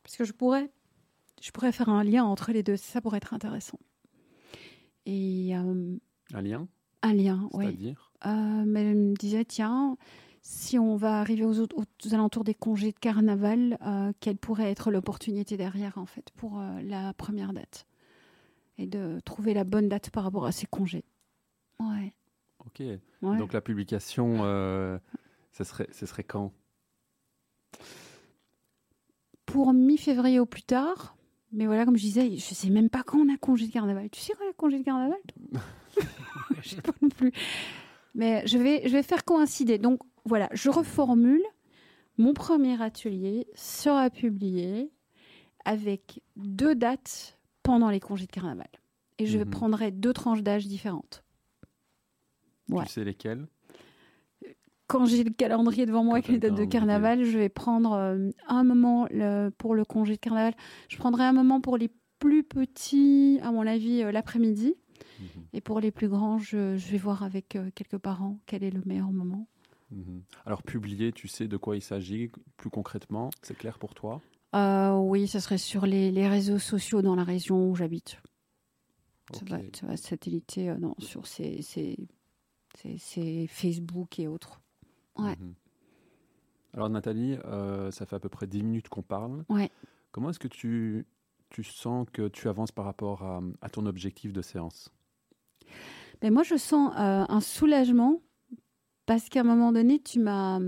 Parce 0.03 0.17
que 0.17 0.25
je 0.25 0.33
pourrais, 0.33 0.71
je 1.41 1.51
pourrais 1.53 1.73
faire 1.73 1.89
un 1.89 2.03
lien 2.05 2.25
entre 2.25 2.53
les 2.53 2.63
deux. 2.63 2.77
Ça 2.77 3.01
pourrait 3.01 3.19
être 3.19 3.35
intéressant. 3.35 3.79
Et, 5.07 5.57
euh, 5.57 5.97
un 6.33 6.43
lien? 6.43 6.67
Un 7.03 7.13
lien, 7.13 7.49
oui. 7.53 7.67
C'est-à-dire? 7.67 8.13
Euh, 8.27 8.65
Mais 8.67 8.83
elle 8.83 8.97
me 8.97 9.15
disait, 9.15 9.45
tiens, 9.45 9.97
si 10.47 10.79
on 10.79 10.95
va 10.95 11.19
arriver 11.21 11.45
aux, 11.45 11.63
aux 11.63 12.13
alentours 12.13 12.45
des 12.45 12.55
congés 12.55 12.93
de 12.93 12.99
carnaval, 12.99 13.79
quelle 14.21 14.37
pourrait 14.37 14.71
être 14.71 14.91
l'opportunité 14.91 15.57
derrière, 15.57 15.99
en 15.99 16.07
fait, 16.07 16.31
pour 16.37 16.63
la 16.83 17.13
première 17.15 17.53
date 17.53 17.87
et 18.79 18.87
de 18.87 19.21
trouver 19.25 19.55
la 19.55 19.65
bonne 19.65 19.89
date 19.89 20.11
par 20.11 20.25
rapport 20.25 20.47
à 20.47 20.53
ses 20.53 20.67
congés. 20.67 21.05
Ouais. 21.81 22.13
Ok. 22.67 22.83
Donc 23.23 23.53
la 23.53 23.61
publication, 23.61 24.41
euh, 24.43 24.99
ce, 25.53 25.65
serait, 25.65 25.89
ce 25.93 26.07
serait 26.07 26.25
quand? 26.25 26.53
Pour 29.47 29.73
mi-février 29.73 30.41
au 30.41 30.47
plus 30.47 30.63
tard. 30.63 31.17
Mais 31.53 31.67
voilà, 31.67 31.85
comme 31.85 31.97
je 31.97 32.03
disais, 32.03 32.31
je 32.31 32.35
ne 32.35 32.55
sais 32.55 32.71
même 32.71 32.91
pas 32.91 33.05
quand 33.05 33.19
on 33.19 33.33
a 33.33 33.37
congé 33.37 33.69
de 33.69 33.73
carnaval. 33.73 34.11
Tu 34.11 34.21
sais 34.21 34.33
quand 34.37 34.45
on 34.45 34.51
a 34.51 34.55
congé 34.55 34.79
de 34.81 34.85
carnaval 34.85 35.19
Je 36.51 36.57
ne 36.57 36.63
sais 36.63 36.83
pas 36.83 36.93
non 37.01 37.09
plus. 37.09 37.33
Mais 38.15 38.45
je 38.47 38.59
vais, 38.59 38.83
je 38.89 38.93
vais 38.93 39.03
faire 39.03 39.25
coïncider. 39.25 39.79
Donc 39.79 40.01
voilà, 40.25 40.49
je 40.53 40.71
reformule. 40.71 41.43
Mon 42.17 42.33
premier 42.33 42.81
atelier 42.81 43.47
sera 43.55 44.09
publié 44.09 44.93
avec 45.65 46.23
deux 46.37 46.75
dates 46.75 47.39
pendant 47.63 47.91
les 47.91 48.01
congés 48.01 48.27
de 48.27 48.33
carnaval. 48.33 48.69
Et 49.19 49.27
je 49.27 49.39
mhm. 49.39 49.51
prendrai 49.51 49.91
deux 49.91 50.13
tranches 50.13 50.43
d'âge 50.43 50.67
différentes. 50.67 51.25
Tu 52.69 52.87
sais 52.87 53.05
lesquelles? 53.05 53.47
Quand 54.87 55.07
j'ai 55.07 55.25
le 55.25 55.31
calendrier 55.31 55.87
devant 55.87 56.05
moi 56.05 56.15
avec 56.15 56.29
les 56.29 56.39
dates 56.39 56.55
de 56.55 56.65
carnaval, 56.65 57.25
je 57.25 57.39
vais 57.39 57.49
prendre 57.49 57.93
euh, 57.93 58.31
un 58.47 58.65
moment 58.65 59.09
pour 59.59 59.75
le 59.75 59.85
congé 59.85 60.15
de 60.15 60.21
carnaval. 60.21 60.55
Je 60.89 60.99
prendrai 60.99 61.25
un 61.25 61.33
moment 61.33 61.61
pour 61.61 61.79
les 61.79 61.91
plus 62.19 62.43
petits, 62.43 63.39
à 63.43 63.51
mon 63.51 63.67
avis, 63.67 64.03
euh, 64.03 64.13
l'après-midi. 64.13 64.75
Mhm. 65.21 65.27
Et 65.53 65.61
pour 65.61 65.81
les 65.81 65.91
plus 65.91 66.09
grands, 66.09 66.39
je, 66.39 66.77
vais 66.77 66.99
voir 66.99 67.23
avec 67.23 67.57
euh, 67.57 67.71
quelques 67.75 67.99
parents 67.99 68.39
quel 68.47 68.65
est 68.65 68.71
le 68.71 68.83
meilleur 68.87 69.11
moment. 69.11 69.47
Mhm. 69.95 70.23
Alors, 70.45 70.63
publier, 70.63 71.13
tu 71.13 71.29
sais 71.29 71.49
de 71.49 71.57
quoi 71.57 71.77
il 71.77 71.83
s'agit 71.83 72.31
plus 72.57 72.71
concrètement 72.71 73.31
C'est 73.43 73.57
clair 73.57 73.79
pour 73.79 73.95
toi? 73.95 74.21
Euh, 74.55 74.93
oui, 74.93 75.27
ce 75.27 75.41
serait 75.41 75.59
sur 75.59 75.87
les, 75.87 76.29
réseaux 76.29 76.59
sociaux 76.59 77.03
dans 77.03 77.15
la 77.15 77.25
région 77.25 77.71
où 77.71 77.75
j'habite. 77.75 78.19
Ça, 79.33 79.41
va, 79.49 79.59
ça 79.73 79.97
satelliter 79.97 80.71
euh, 80.71 80.77
non, 80.77 80.95
sur 80.99 81.27
ces, 81.27 81.61
Facebook 83.49 84.19
et 84.19 84.29
autres. 84.29 84.61
Ouais. 85.17 85.37
Mhm. 85.37 85.55
Alors 86.75 86.91
Nathalie, 86.91 87.39
euh, 87.45 87.93
ça 87.93 88.05
fait 88.05 88.17
à 88.17 88.19
peu 88.19 88.29
près 88.29 88.49
10 88.49 88.65
minutes 88.65 88.89
qu'on 88.89 89.03
parle. 89.03 89.45
Ouais. 89.49 89.71
Comment 90.11 90.31
est-ce 90.31 90.41
que 90.41 90.49
tu, 90.49 91.07
tu 91.51 91.63
sens 91.63 92.07
que 92.13 92.27
tu 92.27 92.49
avances 92.49 92.73
par 92.73 92.85
rapport 92.85 93.23
à, 93.23 93.69
ton 93.71 93.87
objectif 93.87 94.33
de 94.33 94.43
séance? 94.43 94.93
Ben 96.21 96.33
Moi, 96.33 96.43
je 96.43 96.57
sens 96.57 96.93
un 96.97 97.41
soulagement 97.41 98.21
parce 99.07 99.29
qu'à 99.29 99.41
un 99.41 99.45
moment 99.45 99.73
donné, 99.73 100.01
tu 100.01 100.21
m'as 100.21 100.61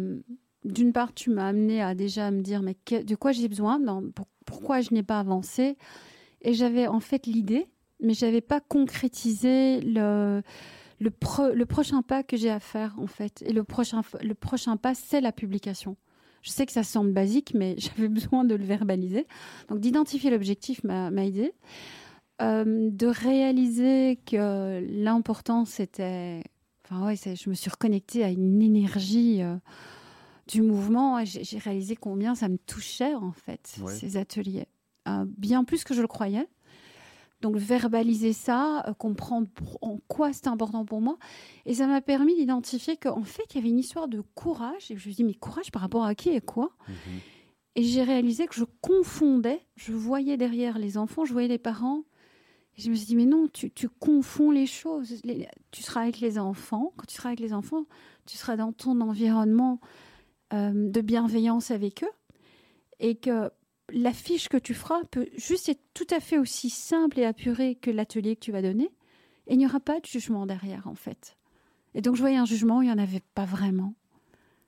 d'une 0.66 0.92
part, 0.92 1.14
tu 1.14 1.30
m'as 1.30 1.48
amené 1.48 1.80
à 1.80 1.94
déjà 1.94 2.30
me 2.30 2.42
dire 2.42 2.62
mais 2.62 2.76
de 2.90 3.14
quoi 3.14 3.32
j'ai 3.32 3.48
besoin, 3.48 3.80
pourquoi 4.44 4.80
je 4.80 4.92
n'ai 4.92 5.02
pas 5.02 5.20
avancé? 5.20 5.76
Et 6.42 6.54
j'avais 6.54 6.86
en 6.86 7.00
fait 7.00 7.26
l'idée, 7.26 7.66
mais 8.00 8.14
je 8.14 8.26
n'avais 8.26 8.40
pas 8.40 8.60
concrétisé 8.60 9.80
le, 9.80 10.42
prochain 11.64 12.02
pas 12.02 12.22
que 12.22 12.36
j'ai 12.36 12.50
à 12.50 12.60
faire 12.60 12.96
en 12.98 13.06
fait. 13.06 13.42
Et 13.46 13.52
le 13.52 13.64
prochain, 13.64 14.02
le 14.20 14.34
prochain 14.34 14.76
pas, 14.76 14.94
c'est 14.94 15.20
la 15.20 15.32
publication. 15.32 15.96
Je 16.42 16.50
sais 16.50 16.66
que 16.66 16.72
ça 16.72 16.82
semble 16.82 17.12
basique, 17.12 17.52
mais 17.54 17.76
j'avais 17.78 18.08
besoin 18.08 18.44
de 18.44 18.54
le 18.54 18.64
verbaliser. 18.64 19.26
Donc 19.68 19.80
d'identifier 19.80 20.30
l'objectif 20.30 20.82
m'a 20.84 21.10
aidé. 21.24 21.52
Euh, 22.42 22.90
de 22.90 23.06
réaliser 23.06 24.18
que 24.26 24.84
l'important 24.90 25.64
c'était... 25.64 26.42
Enfin 26.88 27.06
ouais, 27.06 27.16
je 27.16 27.50
me 27.50 27.54
suis 27.54 27.70
reconnectée 27.70 28.24
à 28.24 28.30
une 28.30 28.62
énergie... 28.62 29.42
Euh, 29.42 29.56
du 30.46 30.62
mouvement, 30.62 31.24
j'ai 31.24 31.58
réalisé 31.58 31.96
combien 31.96 32.34
ça 32.34 32.48
me 32.48 32.56
touchait 32.56 33.14
en 33.14 33.32
fait, 33.32 33.78
ces 33.88 34.16
ateliers. 34.16 34.66
Euh, 35.08 35.24
bien 35.26 35.64
plus 35.64 35.84
que 35.84 35.94
je 35.94 36.00
le 36.00 36.06
croyais. 36.06 36.46
Donc 37.42 37.56
verbaliser 37.56 38.32
ça, 38.32 38.84
euh, 38.86 38.94
comprendre 38.94 39.48
en 39.82 39.98
quoi 40.08 40.32
c'était 40.32 40.48
important 40.48 40.84
pour 40.84 41.00
moi. 41.00 41.18
Et 41.64 41.74
ça 41.74 41.86
m'a 41.86 42.00
permis 42.00 42.34
d'identifier 42.34 42.96
qu'en 42.96 43.24
fait, 43.24 43.42
il 43.50 43.56
y 43.56 43.58
avait 43.58 43.68
une 43.68 43.78
histoire 43.78 44.08
de 44.08 44.22
courage. 44.34 44.90
Et 44.90 44.94
je 44.94 44.94
me 44.94 44.98
suis 45.00 45.14
dit, 45.14 45.24
mais 45.24 45.34
courage 45.34 45.70
par 45.70 45.82
rapport 45.82 46.04
à 46.04 46.14
qui 46.14 46.30
et 46.30 46.40
quoi? 46.40 46.70
Mhm. 46.88 46.94
Et 47.74 47.82
j'ai 47.82 48.02
réalisé 48.02 48.46
que 48.46 48.54
je 48.54 48.64
confondais, 48.80 49.60
je 49.74 49.92
voyais 49.92 50.36
derrière 50.36 50.78
les 50.78 50.96
enfants, 50.96 51.24
je 51.24 51.32
voyais 51.32 51.48
les 51.48 51.58
parents. 51.58 52.04
Je 52.76 52.90
me 52.90 52.94
suis 52.94 53.06
dit, 53.06 53.16
mais 53.16 53.24
non, 53.24 53.48
tu, 53.48 53.88
confonds 53.88 54.50
les 54.50 54.66
choses. 54.66 55.22
tu 55.70 55.82
seras 55.82 56.02
avec 56.02 56.20
les 56.20 56.38
enfants. 56.38 56.92
Quand 56.96 57.06
tu 57.06 57.14
seras 57.14 57.30
avec 57.30 57.40
les 57.40 57.54
enfants, 57.54 57.86
tu 58.26 58.36
seras 58.36 58.56
dans 58.56 58.72
ton 58.72 59.00
environnement 59.00 59.80
euh, 60.52 60.90
de 60.90 61.00
bienveillance 61.00 61.70
avec 61.70 62.04
eux 62.04 62.12
et 63.00 63.14
que 63.14 63.50
l'affiche 63.90 64.48
que 64.48 64.56
tu 64.56 64.74
feras 64.74 65.02
peut 65.10 65.28
juste 65.36 65.68
être 65.68 65.82
tout 65.94 66.06
à 66.10 66.20
fait 66.20 66.38
aussi 66.38 66.70
simple 66.70 67.18
et 67.18 67.24
apurée 67.24 67.76
que 67.76 67.90
l'atelier 67.90 68.36
que 68.36 68.40
tu 68.40 68.52
vas 68.52 68.62
donner 68.62 68.90
et 69.46 69.54
il 69.54 69.58
n'y 69.58 69.66
aura 69.66 69.80
pas 69.80 70.00
de 70.00 70.06
jugement 70.06 70.46
derrière 70.46 70.86
en 70.86 70.94
fait. 70.94 71.36
Et 71.94 72.02
donc 72.02 72.16
je 72.16 72.20
voyais 72.20 72.36
un 72.36 72.44
jugement, 72.44 72.82
il 72.82 72.86
n'y 72.86 72.92
en 72.92 72.98
avait 72.98 73.22
pas 73.34 73.44
vraiment. 73.44 73.94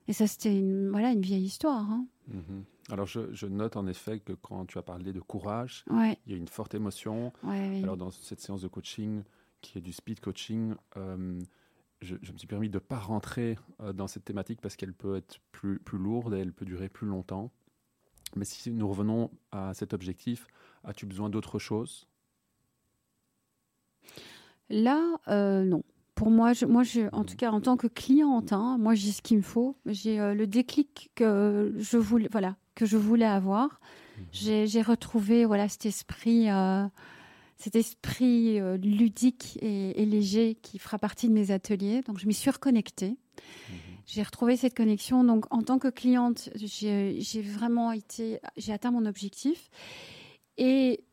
Et 0.06 0.12
ça 0.12 0.26
c'était 0.26 0.56
une, 0.56 0.90
voilà, 0.90 1.10
une 1.12 1.20
vieille 1.20 1.44
histoire. 1.44 1.90
Hein. 1.90 2.06
Mhm. 2.28 2.64
Alors 2.90 3.06
je, 3.06 3.46
note 3.46 3.76
en 3.76 3.86
effet 3.86 4.18
que 4.20 4.32
quand 4.32 4.64
tu 4.66 4.78
as 4.78 4.82
parlé 4.82 5.12
de 5.12 5.20
courage, 5.20 5.84
il 5.90 6.32
y 6.32 6.34
a 6.34 6.36
une 6.36 6.48
forte 6.48 6.74
émotion. 6.74 7.32
Alors 7.44 7.96
dans 7.96 8.10
cette 8.10 8.40
séance 8.40 8.62
de 8.62 8.68
coaching 8.68 9.22
qui 9.60 9.78
est 9.78 9.80
du 9.82 9.92
speed 9.92 10.20
coaching, 10.20 10.74
euh, 10.96 11.40
je, 12.00 12.14
me 12.14 12.38
suis 12.38 12.46
permis 12.46 12.68
de 12.68 12.76
ne 12.76 12.78
pas 12.78 12.98
rentrer 12.98 13.58
euh, 13.80 13.92
dans 13.92 14.06
cette 14.06 14.24
thématique 14.24 14.60
parce 14.60 14.76
qu'elle 14.76 14.92
peut 14.92 15.16
être 15.16 15.40
plus, 15.52 15.78
plus 15.80 15.98
lourde 15.98 16.34
et 16.34 16.38
elle 16.38 16.52
peut 16.52 16.64
durer 16.64 16.88
plus 16.88 17.08
longtemps. 17.08 17.50
Mais 18.36 18.44
si 18.44 18.70
nous 18.70 18.88
revenons 18.88 19.30
à 19.52 19.74
cet 19.74 19.94
objectif, 19.94 20.46
as-tu 20.84 21.06
besoin 21.06 21.30
d'autre 21.30 21.58
chose? 21.58 22.06
Là, 24.70 25.18
euh, 25.28 25.64
non. 25.64 25.82
Pour 26.14 26.30
moi, 26.30 26.52
je, 26.52 26.66
moi 26.66 26.82
je, 26.82 27.08
en 27.12 27.24
tout 27.24 27.36
cas, 27.36 27.50
en 27.52 27.60
tant 27.60 27.76
que 27.76 27.86
cliente, 27.86 28.52
hein, 28.52 28.76
moi, 28.78 28.94
j'ai 28.94 29.12
ce 29.12 29.22
qu'il 29.22 29.36
me 29.36 29.42
faut. 29.42 29.76
J'ai 29.86 30.20
euh, 30.20 30.34
le 30.34 30.46
déclic 30.46 31.10
que 31.14 31.72
je 31.78 31.96
voulais, 31.96 32.28
voilà, 32.30 32.56
que 32.78 32.86
je 32.86 32.96
voulais 32.96 33.26
avoir. 33.26 33.80
Mhm. 34.32 34.66
J'ai 34.66 34.82
retrouvé 34.82 35.44
voilà, 35.44 35.68
cet 35.68 35.84
esprit 35.84 36.48
cet 37.56 37.74
esprit 37.74 38.60
euh, 38.60 38.76
ludique 38.76 39.58
et, 39.60 40.04
léger 40.06 40.54
qui 40.62 40.78
fera 40.78 40.96
partie 40.96 41.28
de 41.28 41.32
mes 41.32 41.50
ateliers. 41.50 42.02
Donc, 42.02 42.20
je 42.20 42.26
m'y 42.28 42.34
suis 42.34 42.50
reconnectée. 42.50 43.10
Mhm. 43.10 43.76
J'ai 44.06 44.22
retrouvé 44.22 44.56
cette 44.56 44.76
connexion. 44.76 45.24
Donc, 45.24 45.44
en 45.52 45.62
tant 45.62 45.78
que 45.80 45.88
cliente, 45.88 46.50
j'ai 46.54 47.42
vraiment 47.42 47.90
été, 47.90 48.38
j'ai 48.56 48.72
atteint 48.72 48.92
mon 48.92 49.06
objectif. 49.06 49.70
Et 50.56 51.04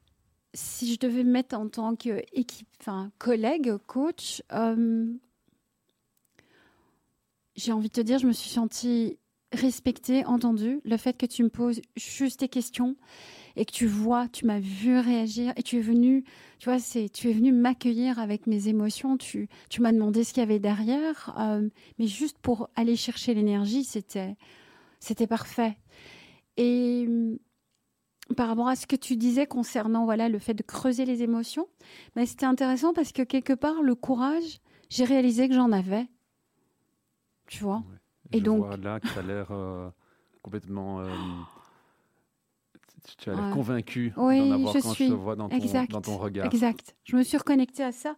si 0.53 0.93
je 0.93 0.99
devais 0.99 1.23
me 1.23 1.31
mettre 1.31 1.57
en 1.57 1.67
tant 1.67 1.95
qu'équipe, 1.95 2.67
enfin, 2.79 3.11
collègue, 3.17 3.75
coach, 3.87 4.43
euh, 4.53 5.11
j'ai 7.55 7.71
envie 7.71 7.89
de 7.89 7.93
te 7.93 8.01
dire, 8.01 8.19
je 8.19 8.27
me 8.27 8.33
suis 8.33 8.51
sentie 8.51 9.17
respectée, 9.55 10.25
entendue. 10.25 10.81
Le 10.83 10.97
fait 10.97 11.17
que 11.17 11.25
tu 11.25 11.43
me 11.43 11.49
poses 11.49 11.81
juste 11.95 12.41
des 12.41 12.49
questions 12.49 12.95
et 13.55 13.65
que 13.65 13.71
tu 13.71 13.87
vois, 13.87 14.27
tu 14.27 14.45
m'as 14.45 14.59
vu 14.59 14.97
réagir 14.97 15.53
et 15.55 15.63
tu 15.63 15.77
es 15.77 15.81
venu, 15.81 16.23
tu 16.59 16.69
vois, 16.69 16.79
c'est, 16.79 17.09
tu 17.09 17.29
es 17.29 17.33
venu 17.33 17.51
m'accueillir 17.51 18.19
avec 18.19 18.47
mes 18.47 18.67
émotions. 18.67 19.17
Tu, 19.17 19.49
tu 19.69 19.81
m'as 19.81 19.91
demandé 19.91 20.23
ce 20.23 20.33
qu'il 20.33 20.41
y 20.41 20.43
avait 20.43 20.59
derrière, 20.59 21.35
euh, 21.39 21.67
mais 21.99 22.07
juste 22.07 22.37
pour 22.39 22.69
aller 22.75 22.95
chercher 22.95 23.33
l'énergie, 23.33 23.83
c'était, 23.83 24.35
c'était 24.99 25.27
parfait. 25.27 25.77
Et 26.57 27.05
euh, 27.07 27.37
par 28.35 28.47
rapport 28.47 28.67
à 28.67 28.75
ce 28.75 28.87
que 28.87 28.95
tu 28.95 29.15
disais 29.17 29.45
concernant 29.45 30.05
voilà 30.05 30.29
le 30.29 30.39
fait 30.39 30.53
de 30.53 30.63
creuser 30.63 31.05
les 31.05 31.23
émotions, 31.23 31.67
mais 32.15 32.25
c'était 32.25 32.45
intéressant 32.45 32.93
parce 32.93 33.11
que 33.11 33.21
quelque 33.21 33.53
part 33.53 33.81
le 33.81 33.95
courage, 33.95 34.59
j'ai 34.89 35.05
réalisé 35.05 35.47
que 35.47 35.55
j'en 35.55 35.71
avais. 35.71 36.07
Tu 37.47 37.63
vois? 37.63 37.83
Et 38.31 38.41
donc 38.41 38.65
là, 38.83 38.99
tu 38.99 39.19
as 39.19 39.21
l'air 39.21 39.47
euh, 39.51 39.89
complètement 40.41 41.01
tu 43.17 43.29
as 43.29 43.35
l'air 43.35 43.51
convaincu 43.51 44.11
d'en 44.15 44.51
avoir 44.51 44.73
je 44.73 44.79
quand 44.79 44.93
je 44.93 45.07
te 45.07 45.13
vois 45.13 45.35
dans 45.35 45.49
ton, 45.49 45.57
dans 45.89 46.01
ton, 46.01 46.17
regard. 46.17 46.45
Exact. 46.47 46.95
Je 47.03 47.15
me 47.15 47.23
suis 47.23 47.37
reconnectée 47.37 47.83
à 47.83 47.91
ça. 47.91 48.15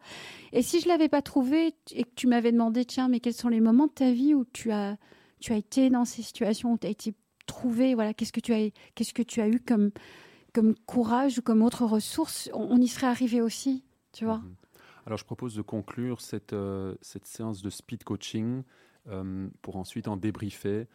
Et 0.54 0.62
si 0.62 0.80
je 0.80 0.88
l'avais 0.88 1.10
pas 1.10 1.22
trouvé 1.22 1.74
et 1.92 2.04
que 2.04 2.14
tu 2.16 2.28
m'avais 2.28 2.52
demandé, 2.52 2.86
tiens, 2.86 3.08
mais 3.08 3.20
quels 3.20 3.34
sont 3.34 3.50
les 3.50 3.60
moments 3.60 3.88
de 3.88 3.92
ta 3.92 4.12
vie 4.12 4.34
où 4.34 4.46
tu 4.46 4.72
as, 4.72 4.98
tu 5.40 5.52
as 5.54 5.58
été 5.58 5.90
dans 5.90 6.06
ces 6.06 6.22
situations, 6.22 6.74
où 6.74 6.78
tu 6.78 6.88
as 6.88 6.90
été 6.90 7.14
trouvé, 7.46 7.96
voilà, 7.96 8.14
qu'est-ce 8.14 8.34
que 8.34 8.40
tu 8.40 8.54
as, 8.54 8.70
qu'est-ce 8.96 9.14
que 9.14 9.24
tu 9.24 9.42
as 9.42 9.48
eu 9.48 9.60
comme, 9.60 9.92
comme 10.54 10.76
courage 10.86 11.40
ou 11.40 11.42
comme 11.42 11.62
autre 11.62 11.86
ressource, 11.86 12.50
on, 12.54 12.78
y 12.78 12.88
serait 12.88 13.08
arrivé 13.08 13.42
aussi, 13.42 13.84
tu 14.14 14.26
vois. 14.26 14.38
Mhm. 14.38 14.56
Alors 15.06 15.18
je 15.18 15.24
propose 15.24 15.56
de 15.56 15.62
conclure 15.62 16.20
cette, 16.20 16.56
cette 17.02 17.26
séance 17.26 17.62
de 17.62 17.70
speed 17.70 18.04
coaching 18.04 18.64
pour 19.62 19.78
ensuite 19.78 20.08
en 20.08 20.18
débriefer. 20.18 20.88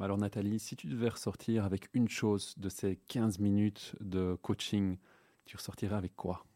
Alors 0.00 0.16
Nathalie, 0.16 0.58
si 0.58 0.76
tu 0.76 0.86
devais 0.86 1.10
ressortir 1.10 1.64
avec 1.64 1.88
une 1.92 2.08
chose 2.08 2.54
de 2.56 2.68
ces 2.68 2.96
15 3.08 3.38
minutes 3.38 3.94
de 4.00 4.36
coaching, 4.40 4.96
tu 5.44 5.56
ressortirais 5.56 5.96
avec 5.96 6.16
quoi? 6.16 6.46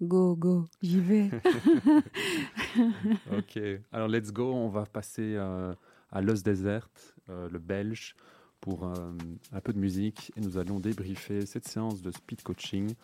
Go, 0.00 0.34
go, 0.34 0.68
j'y 0.80 0.98
vais. 0.98 1.30
ok, 3.32 3.60
alors 3.92 4.08
let's 4.08 4.32
go, 4.32 4.52
on 4.52 4.68
va 4.68 4.86
passer 4.86 5.34
euh, 5.36 5.74
à 6.10 6.22
Los 6.22 6.42
Desert, 6.42 6.88
euh, 7.28 7.48
le 7.50 7.58
belge, 7.58 8.16
pour 8.60 8.84
euh, 8.84 9.12
un 9.52 9.60
peu 9.60 9.72
de 9.72 9.78
musique 9.78 10.32
et 10.36 10.40
nous 10.40 10.56
allons 10.56 10.80
débriefer 10.80 11.46
cette 11.46 11.68
séance 11.68 12.02
de 12.02 12.10
speed 12.10 12.42
coaching 12.42 12.94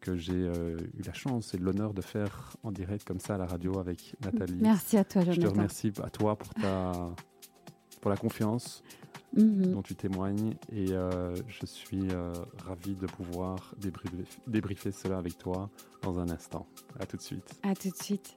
que 0.00 0.16
j'ai 0.16 0.32
eu 0.46 1.02
la 1.04 1.12
chance 1.12 1.54
et 1.54 1.58
l'honneur 1.58 1.92
de 1.94 2.00
faire 2.02 2.56
en 2.62 2.72
direct 2.72 3.06
comme 3.06 3.20
ça 3.20 3.34
à 3.34 3.38
la 3.38 3.46
radio 3.46 3.78
avec 3.78 4.14
Nathalie. 4.24 4.58
Merci 4.60 4.96
à 4.96 5.04
toi, 5.04 5.22
Jonathan. 5.22 5.40
Je 5.42 5.46
te 5.46 5.52
remercie 5.52 5.92
à 6.02 6.10
toi 6.10 6.36
pour, 6.36 6.52
ta, 6.54 6.92
pour 8.00 8.10
la 8.10 8.16
confiance, 8.16 8.82
Mhm. 9.32 9.74
dont 9.74 9.82
tu 9.82 9.94
témoignes 9.94 10.54
et 10.72 10.90
euh, 10.90 11.36
je 11.46 11.64
suis 11.64 12.08
euh, 12.10 12.32
ravi 12.66 12.96
de 12.96 13.06
pouvoir 13.06 13.72
débriefer, 13.78 14.16
débriefer 14.48 14.90
cela 14.90 15.18
avec 15.18 15.38
toi 15.38 15.70
dans 16.02 16.18
un 16.18 16.28
instant. 16.30 16.66
À 16.98 17.06
tout 17.06 17.16
de 17.16 17.22
suite. 17.22 17.60
À 17.62 17.74
tout 17.76 17.90
de 17.90 17.96
suite. 17.96 18.36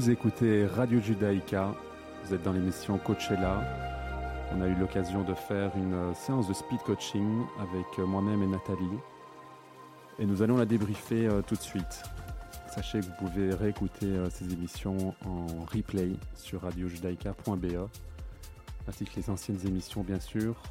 Vous 0.00 0.08
écoutez 0.08 0.64
Radio 0.64 0.98
Judaïka, 0.98 1.74
vous 2.24 2.32
êtes 2.32 2.42
dans 2.42 2.54
l'émission 2.54 2.96
Coachella. 2.96 3.62
On 4.50 4.62
a 4.62 4.66
eu 4.66 4.74
l'occasion 4.74 5.24
de 5.24 5.34
faire 5.34 5.76
une 5.76 5.92
euh, 5.92 6.14
séance 6.14 6.48
de 6.48 6.54
speed 6.54 6.78
coaching 6.86 7.42
avec 7.58 7.84
euh, 7.98 8.06
moi-même 8.06 8.42
et 8.42 8.46
Nathalie. 8.46 8.96
Et 10.18 10.24
nous 10.24 10.40
allons 10.40 10.56
la 10.56 10.64
débriefer 10.64 11.26
euh, 11.26 11.42
tout 11.42 11.54
de 11.54 11.60
suite. 11.60 12.02
Sachez 12.74 13.00
que 13.00 13.04
vous 13.04 13.12
pouvez 13.18 13.52
réécouter 13.52 14.10
ces 14.30 14.50
émissions 14.50 15.14
en 15.26 15.66
replay 15.66 16.12
sur 16.34 16.62
radiojudaïka.be, 16.62 17.86
ainsi 18.88 19.04
que 19.04 19.16
les 19.16 19.28
anciennes 19.28 19.60
émissions 19.66 20.00
bien 20.02 20.18
sûr. 20.18 20.62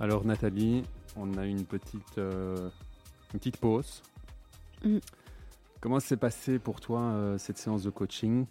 Alors 0.00 0.24
Nathalie, 0.24 0.82
on 1.18 1.36
a 1.36 1.44
une 1.44 1.66
petite, 1.66 2.16
une 2.16 2.70
petite 3.32 3.58
pause. 3.58 4.02
Mm. 4.82 4.96
Comment 5.82 6.00
s'est 6.00 6.16
passé 6.16 6.58
pour 6.58 6.80
toi 6.80 7.34
cette 7.36 7.58
séance 7.58 7.82
de 7.82 7.90
coaching, 7.90 8.46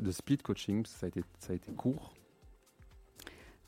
de 0.00 0.10
speed 0.10 0.42
coaching, 0.42 0.84
ça 0.86 1.06
a 1.06 1.08
été, 1.08 1.22
ça 1.38 1.52
a 1.52 1.56
été 1.56 1.72
court 1.72 2.14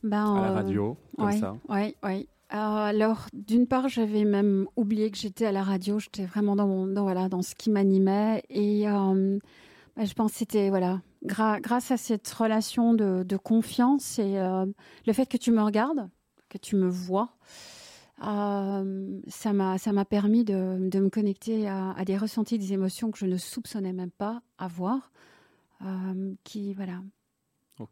ben, 0.03 0.37
À 0.37 0.41
la 0.43 0.53
radio, 0.53 0.97
comme 1.17 1.33
ça 1.33 1.57
Oui, 1.69 1.95
oui. 2.03 2.29
Alors, 2.51 3.27
d'une 3.33 3.67
part, 3.67 3.89
j'avais 3.89 4.25
même 4.25 4.67
oublié 4.77 5.11
que 5.11 5.17
j'étais 5.17 5.47
à 5.47 5.53
la 5.53 5.63
radio. 5.63 6.01
J'étais 6.01 6.25
vraiment 6.25 6.57
dans, 6.57 6.67
mon, 6.67 6.87
dans, 6.87 7.05
voilà, 7.05 7.29
dans 7.29 7.43
ce 7.43 7.55
qui 7.55 7.71
m'animait. 7.71 8.43
Et 8.51 8.89
euh, 8.89 9.39
ben, 9.97 10.05
je 10.05 10.15
pense 10.15 10.33
que 10.33 10.39
c'était 10.39 10.69
voilà, 10.69 11.01
grâce 11.23 11.93
à 11.93 11.97
cette 11.97 12.29
relation 12.29 12.93
de, 12.95 13.23
de 13.23 13.37
confiance 13.37 14.19
et 14.19 14.39
euh, 14.39 14.67
le 15.07 15.13
fait 15.13 15.27
que 15.27 15.37
tu 15.37 15.53
me 15.53 15.63
regardes, 15.63 16.09
que 16.49 16.59
tu 16.59 16.75
me 16.75 16.89
vois, 16.89 17.37
euh, 18.27 19.21
ça 19.29 19.53
m'a 19.53 20.05
permis 20.05 20.45
de, 20.45 20.89
de, 20.91 20.99
me 20.99 21.09
connecter 21.09 21.69
à, 21.69 21.93
à, 21.93 22.05
des 22.05 22.17
ressentis, 22.17 22.59
des 22.59 22.73
émotions 22.73 23.13
que 23.13 23.19
je 23.19 23.27
ne 23.27 23.37
soupçonnais 23.37 23.93
même 23.93 24.11
pas 24.11 24.43
avoir, 24.59 25.13
euh, 25.83 26.35
qui 26.45 26.75
voilà, 26.75 27.01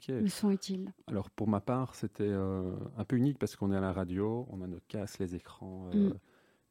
me 0.09 0.29
sont 0.29 0.51
utiles. 0.51 0.93
Alors 1.07 1.31
pour 1.31 1.49
ma 1.49 1.61
part, 1.61 1.95
c'était 1.95 2.25
euh, 2.25 2.75
un 2.99 3.05
peu 3.05 3.17
unique 3.17 3.39
parce 3.39 3.57
qu'on 3.57 3.73
est 3.73 3.77
à 3.77 3.81
la 3.81 3.93
radio, 3.93 4.47
on 4.51 4.61
a 4.61 4.67
nos 4.67 4.81
casques, 4.89 5.21
les 5.21 5.35
écrans, 5.35 5.89
euh, 5.95 6.11
mm. 6.11 6.15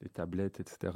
les 0.01 0.10
tablettes, 0.10 0.60
etc. 0.60 0.95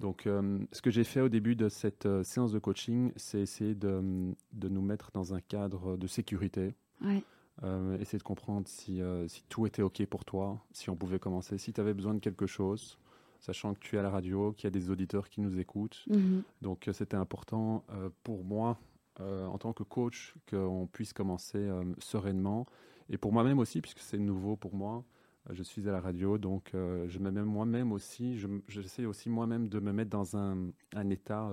Donc 0.00 0.22
ce 0.24 0.82
que 0.82 0.90
j'ai 0.90 1.04
fait 1.04 1.20
au 1.20 1.28
début 1.28 1.54
de 1.54 1.68
cette 1.68 2.08
séance 2.24 2.52
de 2.52 2.58
coaching, 2.58 3.12
c'est 3.16 3.40
essayer 3.40 3.74
de, 3.76 4.34
de, 4.52 4.68
nous 4.68 4.82
mettre 4.82 5.12
dans 5.12 5.34
un 5.34 5.40
cadre 5.40 5.96
de 5.96 6.06
sécurité. 6.08 6.74
essayer 7.02 8.18
de 8.18 8.24
comprendre 8.24 8.66
si, 8.66 9.00
si, 9.28 9.44
tout 9.48 9.66
était 9.66 9.82
OK 9.82 10.04
pour 10.06 10.24
toi, 10.24 10.64
si 10.72 10.90
on 10.90 10.96
pouvait 10.96 11.20
commencer, 11.20 11.58
si 11.58 11.72
tu 11.72 11.80
avais 11.80 11.94
besoin 11.94 12.14
de 12.14 12.18
quelque 12.18 12.46
chose, 12.46 12.98
sachant 13.38 13.72
que 13.72 13.78
tu 13.78 13.94
es 13.94 14.00
à 14.00 14.02
la 14.02 14.10
radio, 14.10 14.52
qu'il 14.52 14.64
y 14.64 14.66
a 14.66 14.72
des 14.72 14.90
auditeurs 14.90 15.28
qui 15.28 15.40
nous 15.40 15.60
écoutent. 15.60 16.04
Mm-hmm. 16.10 16.42
Donc 16.62 16.90
c'était 16.92 17.16
important 17.16 17.84
pour 18.24 18.44
moi 18.44 18.78
euh, 19.20 19.46
en 19.46 19.58
tant 19.58 19.72
que 19.72 19.84
coach 19.84 20.34
qu'on 20.50 20.88
puisse 20.90 21.12
commencer 21.12 21.58
euh, 21.58 21.84
sereinement. 21.98 22.66
Et 23.08 23.16
pour 23.16 23.32
moi-même 23.32 23.60
aussi, 23.60 23.80
puisque 23.80 24.00
c'est 24.00 24.18
nouveau 24.18 24.56
pour 24.56 24.74
moi, 24.74 25.04
euh, 25.48 25.54
je 25.54 25.62
suis 25.62 25.88
à 25.88 25.92
la 25.92 26.00
radio, 26.00 26.36
donc 26.36 26.72
je 26.72 27.18
me 27.20 27.30
mets 27.30 27.44
moi-même 27.44 27.92
aussi, 27.92 28.36
j'essaie 28.66 29.06
aussi 29.06 29.30
moi-même 29.30 29.68
de 29.68 29.78
me 29.78 29.92
mettre 29.92 30.10
dans 30.10 30.36
un, 30.36 30.70
un 30.96 31.10
état 31.10 31.48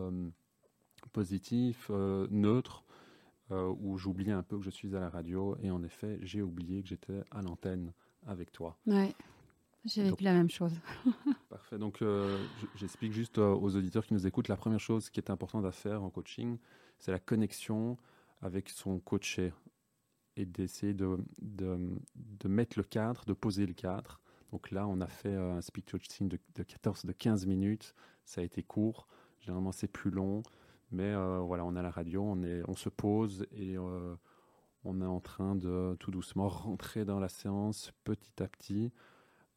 positif, 1.13 1.91
neutre, 2.31 2.83
où 3.51 3.97
j'oubliais 3.97 4.31
un 4.31 4.43
peu 4.43 4.57
que 4.57 4.63
je 4.63 4.71
suis 4.71 4.95
à 4.95 4.99
la 4.99 5.09
radio. 5.09 5.55
Et 5.61 5.69
en 5.69 5.83
effet, 5.83 6.17
j'ai 6.23 6.41
oublié 6.41 6.81
que 6.81 6.87
j'étais 6.87 7.21
à 7.29 7.43
l'antenne 7.43 7.93
avec 8.25 8.51
toi. 8.51 8.77
Ouais. 8.87 9.13
J'ai 9.85 10.03
vécu 10.03 10.23
la 10.23 10.33
même 10.33 10.49
chose. 10.49 10.73
parfait. 11.49 11.77
Donc, 11.77 12.03
j'explique 12.75 13.11
juste 13.11 13.37
aux 13.37 13.75
auditeurs 13.75 14.05
qui 14.05 14.15
nous 14.15 14.25
écoutent 14.25 14.47
la 14.47 14.57
première 14.57 14.79
chose 14.79 15.11
qui 15.11 15.19
est 15.19 15.29
importante 15.29 15.65
à 15.65 15.71
faire 15.71 16.01
en 16.01 16.09
coaching, 16.09 16.57
c'est 17.01 17.11
la 17.11 17.19
connexion 17.19 17.97
avec 18.41 18.69
son 18.69 18.99
coaché 18.99 19.51
et 20.37 20.45
d'essayer 20.45 20.93
de, 20.93 21.17
de, 21.41 22.47
mettre 22.47 22.77
le 22.77 22.83
cadre, 22.83 23.25
de 23.25 23.33
poser 23.33 23.65
le 23.65 23.73
cadre. 23.73 24.19
Donc 24.51 24.69
là, 24.71 24.87
on 24.87 25.01
a 25.01 25.07
fait 25.07 25.33
euh, 25.33 25.55
un 25.55 25.61
speak 25.61 25.91
coaching 25.91 26.29
de, 26.29 26.39
de 26.55 26.63
14, 26.63 27.05
de 27.05 27.11
15 27.11 27.47
minutes. 27.47 27.95
Ça 28.23 28.41
a 28.41 28.43
été 28.43 28.61
court. 28.61 29.07
Généralement, 29.39 29.71
c'est 29.71 29.87
plus 29.87 30.11
long. 30.11 30.43
Mais 30.91 31.11
euh, 31.11 31.39
voilà, 31.39 31.65
on 31.65 31.75
a 31.75 31.81
la 31.81 31.89
radio, 31.89 32.23
on, 32.23 32.43
est, 32.43 32.61
on 32.67 32.75
se 32.75 32.89
pose 32.89 33.47
et 33.51 33.77
euh, 33.77 34.15
on 34.83 35.01
est 35.01 35.05
en 35.05 35.21
train 35.21 35.55
de 35.55 35.95
tout 35.99 36.11
doucement 36.11 36.47
rentrer 36.49 37.03
dans 37.03 37.19
la 37.19 37.29
séance 37.29 37.91
petit 38.03 38.43
à 38.43 38.47
petit. 38.47 38.91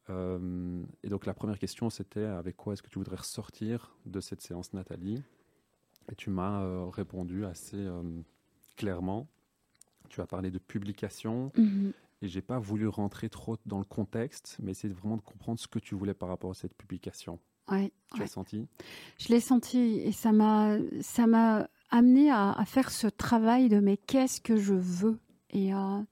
et 0.08 1.08
donc 1.08 1.26
la 1.26 1.34
première 1.34 1.58
question, 1.58 1.90
c'était 1.90 2.24
avec 2.24 2.56
quoi 2.56 2.72
est-ce 2.72 2.82
que 2.82 2.90
tu 2.90 2.98
voudrais 2.98 3.16
ressortir 3.16 3.96
de 4.06 4.20
cette 4.20 4.40
séance, 4.40 4.72
Nathalie? 4.72 5.22
Et 6.10 6.14
tu 6.14 6.30
m'as 6.30 6.62
euh, 6.62 6.86
répondu 6.86 7.44
assez 7.44 7.76
euh, 7.76 8.02
clairement. 8.76 9.28
Tu 10.08 10.20
as 10.20 10.26
parlé 10.26 10.50
de 10.50 10.58
publication. 10.58 11.50
Mhm. 11.56 11.92
Et 12.22 12.28
j'ai 12.28 12.42
pas 12.42 12.58
voulu 12.58 12.88
rentrer 12.88 13.28
trop 13.28 13.56
dans 13.66 13.78
le 13.78 13.84
contexte, 13.84 14.56
mais 14.62 14.70
essayer 14.70 14.92
vraiment 14.92 15.16
de 15.16 15.22
comprendre 15.22 15.60
ce 15.60 15.68
que 15.68 15.78
tu 15.78 15.94
voulais 15.94 16.14
par 16.14 16.28
rapport 16.28 16.52
à 16.52 16.54
cette 16.54 16.74
publication. 16.74 17.38
Ouais, 17.70 17.92
tu 18.12 18.20
l'as 18.20 18.26
senti? 18.26 18.66
Je 19.18 19.28
l'ai 19.28 19.40
senti 19.40 19.78
et 19.78 20.12
ça 20.12 20.32
m'a 20.32 20.76
ça 21.00 21.26
m'a 21.26 21.68
amené 21.90 22.30
à, 22.30 22.62
faire 22.66 22.90
ce 22.90 23.06
travail 23.06 23.68
de 23.68 23.80
mais 23.80 23.96
qu'est-ce 23.96 24.40
que 24.40 24.56
je 24.56 24.74
veux? 24.74 25.18
Et, 25.50 25.74
euh, 25.74 26.02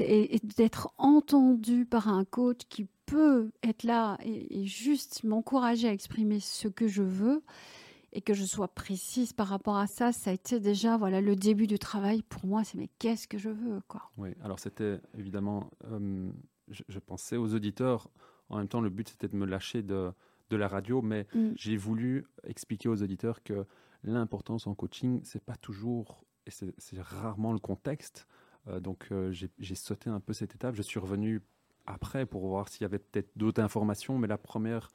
et 0.00 0.40
d'être 0.56 0.92
entendu 0.98 1.84
par 1.84 2.08
un 2.08 2.24
coach 2.24 2.60
qui 2.68 2.86
peut 3.06 3.50
être 3.62 3.82
là 3.82 4.18
et, 4.22 4.62
et 4.62 4.66
juste 4.66 5.24
m'encourager 5.24 5.88
à 5.88 5.92
exprimer 5.92 6.40
ce 6.40 6.68
que 6.68 6.88
je 6.88 7.02
veux 7.02 7.42
et 8.14 8.22
que 8.22 8.32
je 8.32 8.44
sois 8.44 8.68
précise 8.68 9.32
par 9.32 9.48
rapport 9.48 9.76
à 9.76 9.86
ça, 9.86 10.12
ça 10.12 10.30
a 10.30 10.32
été 10.32 10.60
déjà 10.60 10.96
voilà 10.96 11.20
le 11.20 11.36
début 11.36 11.66
du 11.66 11.78
travail 11.78 12.22
pour 12.22 12.46
moi. 12.46 12.64
C'est 12.64 12.78
mais 12.78 12.88
qu'est-ce 12.98 13.28
que 13.28 13.38
je 13.38 13.50
veux 13.50 13.80
quoi? 13.88 14.10
Oui, 14.16 14.30
alors 14.42 14.60
c'était 14.60 15.00
évidemment, 15.18 15.70
euh, 15.90 16.30
je, 16.68 16.98
pensais 17.00 17.36
aux 17.36 17.54
auditeurs. 17.54 18.08
En 18.48 18.58
même 18.58 18.68
temps, 18.68 18.80
le 18.80 18.90
but 18.90 19.08
c'était 19.08 19.28
de 19.28 19.36
me 19.36 19.44
lâcher 19.44 19.82
de, 19.82 20.12
de 20.50 20.56
la 20.56 20.68
radio, 20.68 21.02
mais 21.02 21.26
mm. 21.34 21.50
j'ai 21.56 21.76
voulu 21.76 22.24
expliquer 22.44 22.88
aux 22.88 23.02
auditeurs 23.02 23.42
que 23.42 23.66
l'importance 24.04 24.66
en 24.66 24.74
coaching, 24.74 25.20
c'est 25.24 25.42
pas 25.42 25.56
toujours 25.56 26.24
et 26.46 26.50
c'est 26.50 27.00
rarement 27.00 27.52
le 27.52 27.58
contexte. 27.58 28.26
Euh, 28.68 28.80
donc 28.80 29.08
euh, 29.10 29.32
j'ai 29.32 29.74
sauté 29.74 30.10
un 30.10 30.20
peu 30.20 30.32
cette 30.32 30.54
étape. 30.54 30.74
Je 30.74 30.82
suis 30.82 31.00
revenu 31.00 31.42
après 31.86 32.26
pour 32.26 32.46
voir 32.46 32.68
s'il 32.68 32.82
y 32.82 32.84
avait 32.84 32.98
peut-être 32.98 33.30
d'autres 33.36 33.62
informations, 33.62 34.18
mais 34.18 34.28
la 34.28 34.38
première 34.38 34.90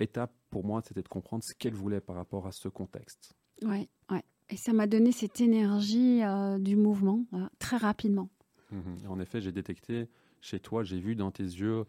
étape 0.00 0.32
pour 0.50 0.64
moi, 0.64 0.82
c'était 0.82 1.02
de 1.02 1.08
comprendre 1.08 1.44
ce 1.44 1.54
qu'elle 1.54 1.74
voulait 1.74 2.00
par 2.00 2.16
rapport 2.16 2.46
à 2.46 2.52
ce 2.52 2.68
contexte. 2.68 3.34
Oui, 3.62 3.88
ouais. 4.10 4.22
Et 4.50 4.56
ça 4.56 4.72
m'a 4.72 4.86
donné 4.86 5.12
cette 5.12 5.40
énergie 5.40 6.22
euh, 6.22 6.58
du 6.58 6.76
mouvement 6.76 7.24
euh, 7.32 7.46
très 7.58 7.76
rapidement. 7.76 8.28
Mhm. 8.70 8.98
En 9.08 9.18
effet, 9.20 9.40
j'ai 9.40 9.52
détecté 9.52 10.08
chez 10.40 10.60
toi, 10.60 10.84
j'ai 10.84 11.00
vu 11.00 11.16
dans 11.16 11.30
tes 11.30 11.44
yeux 11.44 11.84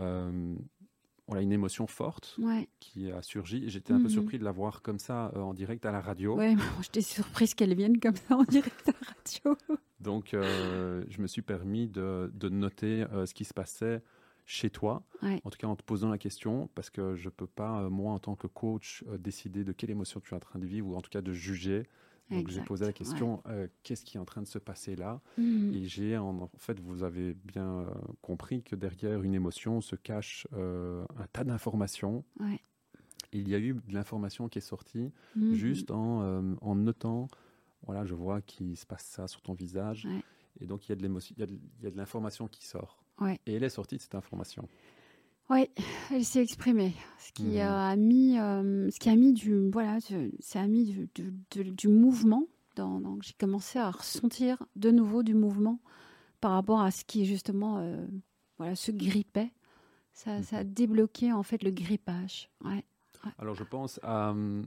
euh, 0.00 0.54
voilà, 1.26 1.42
une 1.42 1.52
émotion 1.52 1.86
forte 1.86 2.36
qui 2.80 3.10
a 3.10 3.22
surgi. 3.22 3.68
J'étais 3.68 3.92
un 3.92 3.98
peu 3.98 4.04
mhm. 4.04 4.10
surpris 4.10 4.38
de 4.38 4.44
la 4.44 4.52
voir 4.52 4.82
comme 4.82 4.98
ça 4.98 5.30
en 5.36 5.52
direct 5.52 5.84
à 5.84 5.92
la 5.92 6.00
radio. 6.00 6.38
Oui, 6.38 6.56
j'étais 6.82 7.02
surprise 7.02 7.54
qu'elle 7.54 7.74
vienne 7.74 8.00
comme 8.00 8.16
ça 8.16 8.36
en 8.36 8.44
direct 8.44 8.88
à 8.88 8.92
la 8.92 9.12
radio. 9.14 9.56
Donc, 10.00 10.30
je 10.32 11.20
me 11.20 11.26
suis 11.26 11.42
permis 11.42 11.86
de, 11.86 12.32
de 12.34 12.48
noter 12.48 13.04
ce 13.26 13.34
qui 13.34 13.44
se 13.44 13.54
passait 13.54 14.02
chez 14.50 14.68
toi, 14.68 15.04
en 15.22 15.48
tout 15.48 15.58
cas 15.58 15.68
en 15.68 15.76
te 15.76 15.84
posant 15.84 16.08
la 16.08 16.18
question, 16.18 16.68
parce 16.74 16.90
que 16.90 17.14
je 17.14 17.26
ne 17.26 17.30
peux 17.30 17.46
pas, 17.46 17.82
euh, 17.82 17.88
moi, 17.88 18.12
en 18.12 18.18
tant 18.18 18.34
que 18.34 18.48
coach, 18.48 19.04
euh, 19.06 19.16
décider 19.16 19.62
de 19.62 19.70
quelle 19.70 19.90
émotion 19.90 20.18
tu 20.18 20.34
es 20.34 20.36
en 20.36 20.40
train 20.40 20.58
de 20.58 20.66
vivre, 20.66 20.88
ou 20.88 20.96
en 20.96 21.00
tout 21.00 21.10
cas 21.10 21.22
de 21.22 21.32
juger. 21.32 21.88
Donc 22.30 22.48
j'ai 22.48 22.60
posé 22.60 22.84
la 22.84 22.92
question, 22.92 23.42
euh, 23.46 23.66
qu'est-ce 23.82 24.04
qui 24.04 24.16
est 24.16 24.20
en 24.20 24.24
train 24.24 24.40
de 24.40 24.46
se 24.46 24.58
passer 24.58 24.94
là? 24.94 25.20
Mmh. 25.36 25.74
Et 25.74 25.84
j'ai, 25.86 26.16
en, 26.16 26.48
fait, 26.58 26.78
vous 26.80 27.02
avez 27.04 27.34
bien 27.34 27.86
compris 28.22 28.62
que 28.62 28.76
derrière 28.76 29.22
une 29.22 29.34
émotion 29.34 29.80
se 29.80 29.96
cache 29.96 30.46
un 30.52 31.26
tas 31.32 31.44
d'informations. 31.44 32.24
Il 33.32 33.48
y 33.48 33.54
a 33.54 33.58
eu 33.58 33.74
de 33.74 33.94
l'information 33.94 34.48
qui 34.48 34.58
est 34.58 34.62
sortie 34.62 35.12
mmh. 35.36 35.54
juste 35.54 35.90
en, 35.92 36.54
en, 36.60 36.74
notant, 36.74 37.28
voilà, 37.82 38.04
je 38.04 38.14
vois 38.14 38.40
qu'il 38.42 38.76
se 38.76 38.86
passe 38.86 39.04
ça 39.04 39.26
sur 39.28 39.42
ton 39.42 39.54
visage. 39.54 40.06
Et 40.60 40.66
donc 40.66 40.86
il 40.86 40.90
y 40.90 40.92
a 40.92 40.96
de 40.96 41.02
l'émotion, 41.02 41.34
il 41.36 41.40
y 41.82 41.86
a 41.86 41.90
de 41.90 41.96
l'information 41.96 42.46
qui 42.46 42.64
sort. 42.64 42.99
Et 43.46 43.54
elle 43.54 43.64
est 43.64 43.70
sortie 43.70 43.96
de 43.96 44.00
cette 44.00 44.14
information. 44.14 44.68
Oui, 45.50 45.68
elle 46.12 46.24
s'est 46.24 46.42
exprimée, 46.42 46.94
ce 47.18 47.32
qui 47.32 47.56
mhm. 47.56 47.60
a 47.60 47.96
mis, 47.96 48.38
euh, 48.38 48.88
ce 48.90 49.00
qui 49.00 49.08
a 49.08 49.16
mis 49.16 49.32
du, 49.32 49.68
voilà, 49.70 49.98
ça 50.38 50.60
a 50.60 50.66
mis 50.68 50.84
du, 50.84 51.32
du, 51.50 51.88
mouvement. 51.88 52.46
Dans, 52.76 53.00
donc 53.00 53.24
j'ai 53.24 53.32
commencé 53.32 53.80
à 53.80 53.90
ressentir 53.90 54.62
de 54.76 54.92
nouveau 54.92 55.24
du 55.24 55.34
mouvement 55.34 55.80
par 56.40 56.52
rapport 56.52 56.80
à 56.80 56.92
ce 56.92 57.04
qui 57.04 57.26
justement, 57.26 57.78
euh, 57.78 58.06
voilà, 58.58 58.76
se 58.76 58.92
grippait. 58.92 59.50
Ça, 60.12 60.40
ça, 60.44 60.58
a 60.58 60.64
mhm. 60.64 60.72
débloqué 60.72 61.32
en 61.32 61.42
fait 61.42 61.64
le 61.64 61.72
grippage. 61.72 62.48
Ouais. 62.64 62.84
Alors 63.38 63.56
je 63.56 63.64
pense 63.64 63.98
à, 64.04 64.30
euh, 64.30 64.62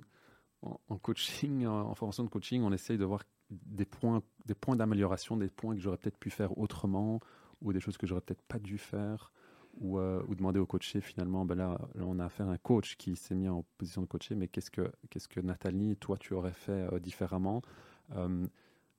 en, 0.61 0.97
coaching, 0.97 1.65
en 1.65 1.95
formation 1.95 2.23
de 2.23 2.29
coaching, 2.29 2.61
on 2.61 2.73
essaye 2.73 2.97
de 2.97 3.05
voir 3.05 3.23
des 3.49 3.85
points, 3.85 4.21
des 4.45 4.53
points 4.53 4.75
d'amélioration, 4.75 5.37
des 5.37 5.47
points 5.47 5.75
que 5.75 5.81
j'aurais 5.81 5.97
peut-être 5.97 6.17
pu 6.17 6.29
faire 6.29 6.57
autrement, 6.57 7.19
ou 7.63 7.73
des 7.73 7.80
choses 7.80 7.97
que 7.97 8.06
j'aurais 8.06 8.21
peut-être 8.21 8.43
pas 8.43 8.60
dû 8.60 8.78
faire 8.78 9.32
ou, 9.80 9.97
euh, 9.97 10.21
ou 10.28 10.36
demander 10.36 10.60
au 10.60 10.65
coaché 10.65 11.02
finalement 11.02 11.45
ben 11.45 11.56
là, 11.56 11.80
on 11.95 12.19
a 12.19 12.26
affaire 12.26 12.47
à 12.47 12.52
un 12.52 12.58
coach 12.58 12.95
qui 12.95 13.15
s'est 13.15 13.36
mis 13.36 13.49
en 13.49 13.65
position 13.78 14.02
de 14.02 14.08
coacher 14.08 14.36
mais 14.36 14.47
qu'est-ce 14.47 14.69
que 14.69 14.91
qu'est-ce 15.10 15.28
que 15.28 15.39
Nathalie 15.39 15.95
toi 15.95 16.17
tu 16.17 16.34
aurais 16.34 16.54
fait 16.54 16.88
euh, 16.93 16.99
différemment? 16.99 17.62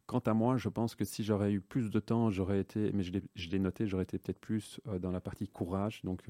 Quant 0.07 0.18
à 0.18 0.35
moi, 0.35 0.59
je 0.59 0.68
pense 0.68 0.94
que 0.94 1.05
si 1.05 1.24
j'aurais 1.24 1.53
eu 1.53 1.62
plus 1.62 1.90
de 1.90 1.98
temps, 1.98 2.29
j'aurais 2.29 2.61
été, 2.61 2.92
mais 2.92 3.03
je 3.03 3.48
l'ai 3.48 3.59
noté, 3.59 3.87
j'aurais 3.87 4.03
été 4.03 4.18
peut-être 4.18 4.38
plus 4.38 4.79
dans 5.00 5.11
la 5.11 5.20
partie 5.20 5.48
courage. 5.48 6.03
Donc, 6.05 6.24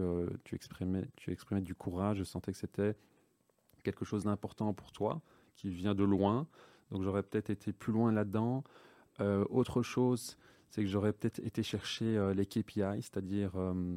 tu, 0.44 0.55
exprimais, 0.55 1.09
tu 1.16 1.33
exprimais 1.33 1.61
du 1.61 1.75
courage. 1.75 2.18
Je 2.18 2.25
sentais 2.25 2.53
que 2.53 2.59
c'était 2.59 2.94
quelque 3.83 4.05
chose 4.05 4.25
d'important 4.25 4.75
pour 4.75 4.92
toi, 4.92 5.23
qui 5.57 5.70
vient 5.70 5.97
de 5.97 6.05
loin. 6.05 6.47
Donc, 6.92 7.03
j'aurais 7.03 7.25
peut-être 7.25 7.51
été 7.51 7.73
plus 7.73 7.92
loin 7.92 8.12
là-dedans. 8.12 8.62
autre 9.18 9.83
chose, 9.83 10.37
c'est 10.74 10.82
que 10.82 10.88
j'aurais 10.88 11.12
peut-être 11.12 11.38
été 11.38 11.62
chercher 11.62 12.16
euh, 12.16 12.34
les 12.34 12.46
KPI, 12.46 13.00
c'est-à-dire 13.00 13.52
euh, 13.54 13.96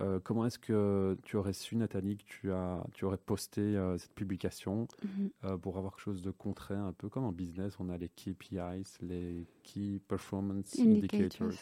euh, 0.00 0.18
comment 0.24 0.46
est-ce 0.46 0.58
que 0.58 1.14
tu 1.24 1.36
aurais 1.36 1.52
su, 1.52 1.76
Nathalie, 1.76 2.16
que 2.16 2.24
tu, 2.24 2.50
as, 2.52 2.82
tu 2.94 3.04
aurais 3.04 3.18
posté 3.18 3.78
cette 3.98 4.14
publication 4.14 4.88
mhm. 5.04 5.58
pour 5.58 5.76
avoir 5.76 5.94
quelque 5.94 6.04
chose 6.04 6.22
de 6.22 6.30
concret, 6.30 6.74
un 6.74 6.94
peu 6.94 7.10
comme 7.10 7.24
en 7.24 7.32
business, 7.32 7.78
on 7.80 7.90
a 7.90 7.98
les 7.98 8.08
KPIs, 8.08 8.96
les 9.02 9.46
Key 9.62 10.00
Performance 10.08 10.78
Indicators, 10.78 11.52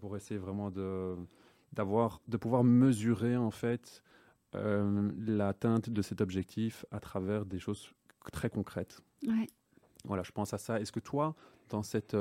pour 0.00 0.16
essayer 0.16 0.38
vraiment 0.38 0.70
de, 0.70 1.14
d'avoir, 1.74 2.22
de 2.28 2.38
pouvoir 2.38 2.64
mesurer 2.64 3.36
en 3.36 3.50
fait 3.50 4.02
l'atteinte 4.54 5.90
de 5.90 6.00
cet 6.00 6.22
objectif 6.22 6.86
à 6.90 7.00
travers 7.00 7.44
des 7.44 7.58
choses 7.58 7.90
très 8.32 8.48
concrètes. 8.48 9.02
Voilà, 10.06 10.22
je 10.22 10.32
pense 10.32 10.54
à 10.54 10.58
ça. 10.58 10.80
Est-ce 10.80 10.92
que 10.92 11.00
toi, 11.00 11.34
dans 11.68 11.82
cette 11.82 12.16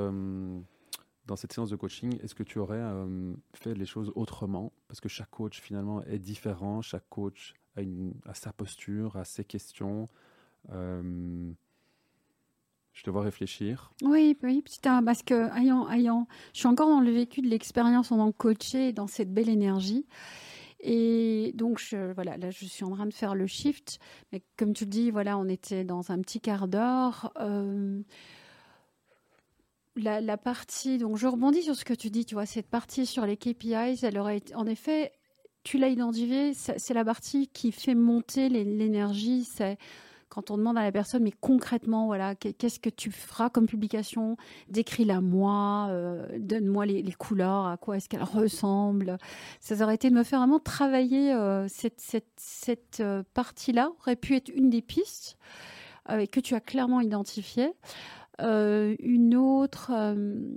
dans 1.25 1.35
cette 1.35 1.53
séance 1.53 1.69
de 1.69 1.75
coaching, 1.75 2.17
est-ce 2.23 2.35
que 2.35 2.43
tu 2.43 2.59
aurais 2.59 2.79
euh, 2.79 3.33
fait 3.53 3.73
les 3.73 3.85
choses 3.85 4.11
autrement? 4.15 4.71
Parce 4.87 4.99
que 4.99 5.09
chaque 5.09 5.31
coach 5.31 5.59
finalement 5.59 6.03
est 6.03 6.19
différent, 6.19 6.81
chaque 6.81 7.07
coach 7.09 7.53
a, 7.77 8.33
sa 8.33 8.53
posture, 8.53 9.17
a 9.17 9.25
ses 9.25 9.43
questions. 9.43 10.07
Euh, 10.71 11.51
je 12.93 13.03
te 13.03 13.09
vois 13.09 13.23
réfléchir. 13.23 13.91
Oui, 14.03 14.37
oui, 14.41 14.61
petit 14.61 14.79
parce 14.81 15.21
que 15.21 15.53
ayant, 15.59 15.89
ayant, 15.89 16.27
je 16.53 16.59
suis 16.59 16.67
encore 16.67 16.89
dans 16.89 17.01
le 17.01 17.11
vécu 17.11 17.41
de 17.41 17.47
l'expérience 17.47 18.11
en 18.11 18.17
tant 18.17 18.31
que 18.31 18.37
coaché, 18.37 18.93
dans 18.93 19.07
cette 19.07 19.33
belle 19.33 19.49
énergie. 19.49 20.05
Et 20.79 21.51
donc, 21.55 21.79
je, 21.79 22.13
voilà, 22.13 22.37
là, 22.37 22.51
je 22.51 22.65
suis 22.65 22.85
en 22.85 22.91
train 22.91 23.05
de 23.05 23.13
faire 23.13 23.35
le 23.35 23.47
shift. 23.47 23.99
Mais 24.31 24.43
comme 24.55 24.73
tu 24.73 24.85
le 24.85 24.91
dis, 24.91 25.11
voilà, 25.11 25.37
on 25.37 25.47
était 25.49 25.83
dans 25.83 26.11
un 26.11 26.21
petit 26.21 26.39
quart 26.39 26.67
d'heure. 26.67 27.33
Euh, 27.41 28.01
la, 29.95 30.37
partie, 30.37 30.97
donc 30.97 31.17
je 31.17 31.27
rebondis 31.27 31.63
sur 31.63 31.75
ce 31.75 31.85
que 31.85 31.93
tu 31.93 32.09
dis, 32.09 32.25
tu 32.25 32.35
vois, 32.35 32.45
cette 32.45 32.69
partie 32.69 33.05
sur 33.05 33.25
les 33.25 33.37
KPIs, 33.37 34.03
elle 34.03 34.17
aurait 34.17 34.37
été, 34.37 34.55
en 34.55 34.65
effet, 34.65 35.11
tu 35.63 35.77
l'as 35.77 35.89
identifié, 35.89 36.53
c'est 36.53 36.93
la 36.93 37.05
partie 37.05 37.47
qui 37.47 37.71
fait 37.71 37.95
monter 37.95 38.49
l'énergie, 38.49 39.45
c'est 39.45 39.77
quand 40.29 40.51
on 40.51 40.57
demande 40.57 40.77
à 40.77 40.83
la 40.83 40.91
personne, 40.91 41.23
mais 41.23 41.31
concrètement, 41.31 42.07
voilà, 42.07 42.35
qu'est-ce 42.35 42.79
que 42.79 42.89
tu 42.89 43.09
feras 43.09 43.49
comme 43.49 43.67
publication? 43.67 44.35
Décris-la 44.67 45.21
moi, 45.21 45.87
euh, 45.91 46.27
donne-moi 46.39 46.85
les, 46.85 47.11
couleurs, 47.13 47.67
à 47.67 47.77
quoi 47.77 47.97
est-ce 47.97 48.09
qu'elle 48.09 48.23
ressemble? 48.23 49.17
Ça 49.61 49.81
aurait 49.81 49.95
été 49.95 50.09
de 50.09 50.15
me 50.15 50.23
faire 50.23 50.39
vraiment 50.39 50.59
travailler 50.59 51.33
euh, 51.33 51.67
cette, 51.69 52.01
cette, 52.01 52.99
euh, 52.99 53.23
partie-là, 53.33 53.91
aurait 54.01 54.17
pu 54.17 54.35
être 54.35 54.49
une 54.49 54.69
des 54.69 54.81
pistes 54.81 55.37
que 56.07 56.39
tu 56.39 56.53
as 56.53 56.59
clairement 56.59 57.01
identifiées. 57.01 57.71
Euh, 58.41 58.95
une 58.99 59.35
autre, 59.35 59.91
euh, 59.93 60.55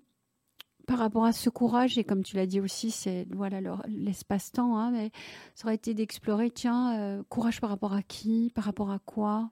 par 0.87 0.99
rapport 0.99 1.25
à 1.25 1.33
ce 1.33 1.51
courage, 1.51 1.99
et 1.99 2.05
comme 2.05 2.23
tu 2.23 2.37
l'as 2.37 2.47
dit 2.47 2.61
aussi, 2.61 2.91
c'est 2.91 3.27
voilà 3.31 3.61
l'espace-temps, 3.89 4.77
hein, 4.79 4.91
mais 4.91 5.11
ça 5.55 5.67
aurait 5.67 5.75
été 5.75 5.95
d'explorer, 5.95 6.51
tiens, 6.51 6.99
euh, 6.99 7.23
courage 7.29 7.61
par 7.61 7.71
rapport 7.71 7.93
à 7.93 8.03
qui, 8.03 8.51
par 8.55 8.65
rapport 8.65 8.91
à 8.91 8.99
quoi 8.99 9.51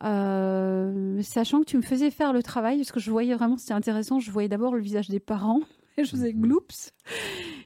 sachant 0.00 1.60
que 1.60 1.64
tu 1.64 1.78
me 1.78 1.82
faisais 1.82 2.10
faire 2.10 2.34
le 2.34 2.42
travail, 2.42 2.76
parce 2.76 2.92
que 2.92 3.00
je 3.00 3.10
voyais 3.10 3.34
vraiment, 3.34 3.56
c'était 3.56 3.72
intéressant, 3.72 4.20
je 4.20 4.30
voyais 4.30 4.50
d'abord 4.50 4.74
le 4.74 4.82
visage 4.82 5.08
des 5.08 5.20
parents, 5.20 5.60
et 5.96 6.04
je 6.04 6.10
faisais 6.10 6.34
mhm. 6.34 6.42
gloops, 6.42 6.90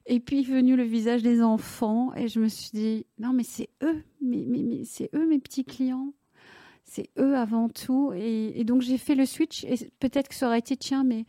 et 0.07 0.21
puis 0.21 0.45
venu 0.45 0.77
le 0.77 0.85
visage 0.85 1.23
des 1.23 1.43
enfants, 1.43 2.15
et 2.15 2.29
je 2.29 2.39
me 2.39 2.47
suis 2.47 2.71
dit, 2.73 3.07
non 3.19 3.33
mais 3.33 3.43
c'est 3.43 3.71
eux, 3.83 4.05
mais, 4.21 4.45
mais, 4.47 4.63
mais 4.63 4.85
c'est 4.85 5.11
eux 5.17 5.27
mes 5.27 5.41
petits 5.41 5.65
clients, 5.65 6.13
c'est 6.89 7.11
eux 7.19 7.37
avant 7.37 7.69
tout. 7.69 8.13
Et, 8.15 8.65
donc 8.65 8.83
j'ai 8.83 8.99
fait 8.99 9.15
le 9.15 9.27
switch 9.27 9.65
et 9.65 9.77
peut-être 10.01 10.29
que 10.29 10.35
ça 10.35 10.47
aurait 10.47 10.59
été 10.59 10.77
tiens, 10.77 11.05
mais 11.05 11.27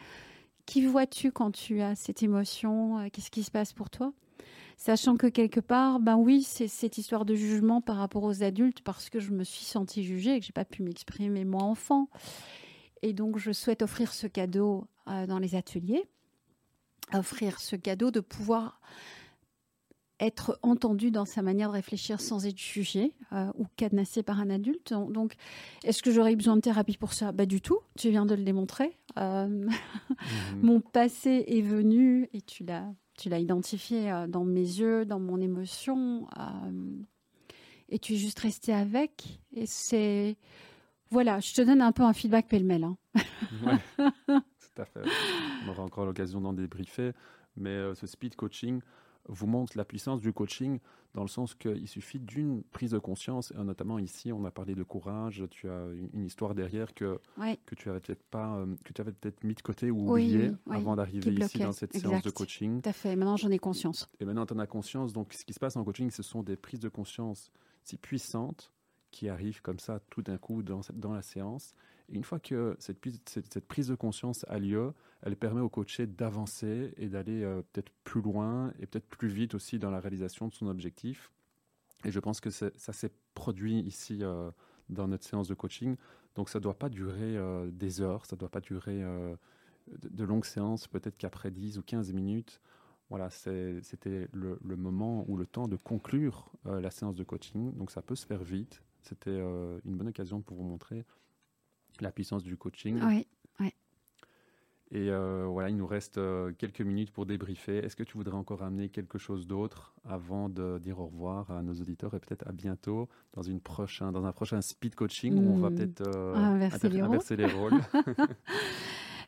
qui 0.65 0.85
vois-tu 0.85 1.31
quand 1.31 1.51
tu 1.51 1.81
as 1.81 1.95
cette 1.95 2.23
émotion? 2.23 2.99
Euh, 2.99 3.07
Qu'est-ce 3.11 3.31
qui 3.31 3.43
se 3.43 3.51
passe 3.51 3.73
pour 3.73 3.89
toi? 3.89 4.13
Sachant 4.77 5.17
que 5.17 5.27
quelque 5.27 5.59
part, 5.59 5.99
ben 5.99 6.15
oui, 6.15 6.41
c'est 6.43 6.69
cette 6.69 6.97
histoire 6.97 7.25
de 7.25 7.35
jugement 7.35 7.81
par 7.81 7.97
rapport 7.97 8.23
aux 8.23 8.43
adultes 8.43 8.81
parce 8.81 9.09
que 9.09 9.19
je 9.19 9.31
me 9.31 9.43
suis 9.43 9.65
sentie 9.65 10.03
jugée 10.03 10.35
et 10.35 10.39
que 10.39 10.45
j'ai 10.45 10.53
pas 10.53 10.63
pu 10.63 10.83
m'exprimer 10.83 11.43
moi 11.43 11.63
enfant. 11.63 12.09
Et 13.01 13.11
donc 13.13 13.37
je 13.37 13.51
souhaite 13.51 13.81
offrir 13.81 14.13
ce 14.13 14.27
cadeau 14.27 14.87
euh, 15.07 15.27
dans 15.27 15.39
les 15.39 15.55
ateliers, 15.55 16.05
offrir 17.13 17.59
ce 17.59 17.75
cadeau 17.75 18.11
de 18.11 18.21
pouvoir 18.21 18.79
être 20.19 20.59
entendu 20.63 21.11
dans 21.11 21.25
sa 21.25 21.41
manière 21.41 21.69
de 21.69 21.73
réfléchir 21.73 22.19
sans 22.19 22.45
être 22.45 22.57
jugé 22.57 23.13
euh, 23.31 23.51
ou 23.57 23.65
cadenassé 23.75 24.23
par 24.23 24.39
un 24.39 24.49
adulte. 24.49 24.93
Donc, 24.93 25.35
est-ce 25.83 26.03
que 26.03 26.11
j'aurais 26.11 26.35
besoin 26.35 26.55
de 26.55 26.61
thérapie 26.61 26.97
pour 26.97 27.13
ça? 27.13 27.31
Bah 27.31 27.45
du 27.45 27.61
tout, 27.61 27.79
tu 27.97 28.09
viens 28.09 28.25
de 28.25 28.35
le 28.35 28.43
démontrer. 28.43 28.97
Euh, 29.17 29.47
mhm. 29.47 29.69
Mon 30.61 30.81
passé 30.81 31.45
est 31.47 31.61
venu 31.61 32.29
et 32.33 32.41
tu 32.41 32.63
l'as, 32.63 32.91
tu 33.17 33.29
l'as 33.29 33.39
identifié 33.39 34.11
euh, 34.11 34.27
dans 34.27 34.43
mes 34.43 34.59
yeux, 34.59 35.05
dans 35.05 35.19
mon 35.19 35.39
émotion, 35.39 36.27
et 37.87 37.99
tu 37.99 38.13
es 38.13 38.17
juste 38.17 38.39
resté 38.39 38.73
avec. 38.73 39.41
Et 39.53 39.65
c'est, 39.65 40.37
voilà, 41.09 41.39
je 41.39 41.53
te 41.53 41.61
donne 41.61 41.81
un 41.81 41.91
peu 41.91 42.03
un 42.03 42.13
feedback 42.13 42.47
pêle-mêle. 42.47 42.83
Hein. 42.83 42.97
tout 43.97 44.81
à 44.81 44.85
fait. 44.85 45.01
On 45.65 45.69
aura 45.69 45.83
encore 45.83 46.05
l'occasion 46.05 46.41
d'en 46.41 46.53
débriefer, 46.53 47.13
mais 47.55 47.95
ce 47.95 48.05
speed 48.05 48.35
coaching 48.35 48.81
vous 49.29 49.47
montre 49.47 49.77
la 49.77 49.85
puissance 49.85 50.21
du 50.21 50.33
coaching 50.33 50.79
dans 51.13 51.21
le 51.21 51.27
sens 51.27 51.55
qu'il 51.55 51.87
suffit 51.87 52.19
d'une 52.19 52.61
prise 52.63 52.91
de 52.91 52.99
conscience, 52.99 53.51
et 53.51 53.63
notamment 53.63 53.97
ici, 53.97 54.31
on 54.31 54.45
a 54.45 54.51
parlé 54.51 54.75
de 54.75 54.83
courage, 54.83 55.43
tu 55.49 55.69
as 55.69 55.87
une, 56.13 56.25
histoire 56.25 56.53
derrière 56.53 56.93
que, 56.93 57.19
que 57.65 57.75
tu 57.75 57.89
avais 57.89 57.99
peut-être 57.99 58.23
pas, 58.23 58.57
euh, 58.57 58.75
que 58.83 58.93
tu 58.93 59.01
avais 59.01 59.11
peut-être 59.11 59.43
mis 59.43 59.55
de 59.55 59.61
côté 59.61 59.89
ou 59.89 60.11
oublié 60.11 60.51
avant 60.69 60.95
d'arriver 60.95 61.31
ici 61.31 61.59
dans 61.59 61.71
cette 61.71 61.93
séance 61.97 62.21
de 62.21 62.29
coaching. 62.29 62.81
Tout 62.81 62.89
à 62.89 62.93
fait, 62.93 63.15
maintenant 63.15 63.37
j'en 63.37 63.49
ai 63.49 63.59
conscience. 63.59 64.07
Et 64.19 64.25
maintenant 64.25 64.45
tu 64.45 64.53
en 64.53 64.59
as 64.59 64.67
conscience, 64.67 65.13
donc 65.13 65.33
ce 65.33 65.45
qui 65.45 65.53
se 65.53 65.59
passe 65.59 65.75
en 65.77 65.83
coaching, 65.83 66.11
ce 66.11 66.21
sont 66.21 66.43
des 66.43 66.55
prises 66.55 66.79
de 66.79 66.89
conscience 66.89 67.51
si 67.83 67.97
puissantes 67.97 68.71
qui 69.11 69.29
arrivent 69.29 69.61
comme 69.61 69.79
ça 69.79 69.99
tout 70.09 70.21
d'un 70.21 70.37
coup 70.37 70.61
dans, 70.61 70.81
dans 70.93 71.13
la 71.13 71.23
séance. 71.23 71.73
Une 72.11 72.23
fois 72.23 72.39
que 72.39 72.75
cette, 72.79 72.99
prise 73.67 73.87
de 73.87 73.95
conscience 73.95 74.45
a 74.47 74.57
lieu, 74.57 74.93
elle 75.21 75.35
permet 75.35 75.61
au 75.61 75.69
coaché 75.69 76.07
d'avancer 76.07 76.93
et 76.97 77.07
d'aller 77.07 77.43
euh, 77.43 77.61
peut-être 77.71 77.91
plus 78.03 78.21
loin 78.21 78.73
et 78.79 78.87
peut-être 78.87 79.07
plus 79.07 79.27
vite 79.27 79.53
aussi 79.53 79.79
dans 79.79 79.91
la 79.91 79.99
réalisation 79.99 80.47
de 80.47 80.53
son 80.53 80.67
objectif. 80.67 81.31
Et 82.05 82.11
je 82.11 82.19
pense 82.19 82.39
que 82.39 82.49
ça 82.49 82.93
s'est 82.93 83.11
produit 83.35 83.79
ici 83.81 84.19
euh, 84.21 84.49
dans 84.89 85.07
notre 85.07 85.25
séance 85.25 85.47
de 85.47 85.53
coaching. 85.53 85.97
Donc 86.35 86.49
ça 86.49 86.59
ne 86.59 86.63
doit 86.63 86.79
pas 86.79 86.89
durer 86.89 87.37
euh, 87.37 87.69
des 87.71 88.01
heures, 88.01 88.25
ça 88.25 88.35
ne 88.35 88.39
doit 88.39 88.49
pas 88.49 88.61
durer 88.61 89.03
de, 90.01 90.23
longues 90.23 90.45
séances, 90.45 90.87
peut-être 90.87 91.17
qu'après 91.17 91.51
10 91.51 91.77
ou 91.77 91.83
15 91.83 92.13
minutes, 92.13 92.61
voilà, 93.09 93.29
c'était 93.29 94.29
le, 94.31 94.57
moment 94.63 95.25
ou 95.27 95.35
le 95.35 95.47
temps 95.47 95.67
de 95.67 95.75
conclure 95.75 96.51
la 96.65 96.91
séance 96.91 97.15
de 97.15 97.23
coaching. 97.23 97.75
Donc 97.75 97.91
ça 97.91 98.03
peut 98.03 98.15
se 98.15 98.25
faire 98.25 98.43
vite. 98.43 98.83
C'était 99.01 99.39
une 99.39 99.97
bonne 99.97 100.09
occasion 100.09 100.41
pour 100.41 100.57
vous 100.57 100.63
montrer 100.63 101.05
la 102.01 102.11
puissance 102.11 102.43
du 102.43 102.57
coaching. 102.57 102.99
Oui, 103.03 103.27
oui. 103.59 103.73
Et 104.91 105.11
euh, 105.11 105.45
voilà, 105.47 105.69
il 105.69 105.77
nous 105.77 105.85
reste 105.85 106.17
euh, 106.17 106.51
quelques 106.57 106.81
minutes 106.81 107.11
pour 107.11 107.27
débriefer. 107.27 107.77
Est-ce 107.77 107.95
que 107.95 108.03
tu 108.03 108.17
voudrais 108.17 108.35
encore 108.35 108.63
amener 108.63 108.89
quelque 108.89 109.19
chose 109.19 109.45
d'autre 109.45 109.93
avant 110.03 110.49
de 110.49 110.79
dire 110.79 110.99
au 110.99 111.05
revoir 111.05 111.51
à 111.51 111.61
nos 111.61 111.73
auditeurs 111.73 112.15
et 112.15 112.19
peut-être 112.19 112.47
à 112.47 112.51
bientôt 112.51 113.07
dans, 113.33 113.43
une 113.43 113.61
prochain, 113.61 114.11
dans 114.11 114.25
un 114.25 114.31
prochain 114.31 114.61
speed 114.61 114.95
coaching 114.95 115.35
où 115.37 115.53
on 115.53 115.59
va 115.59 115.69
hmm. 115.69 115.75
peut-être 115.75 116.07
euh, 116.07 116.33
inverser, 116.33 116.89
les 116.89 117.01
inverser, 117.01 117.35
les 117.35 117.45
rôles 117.45 117.79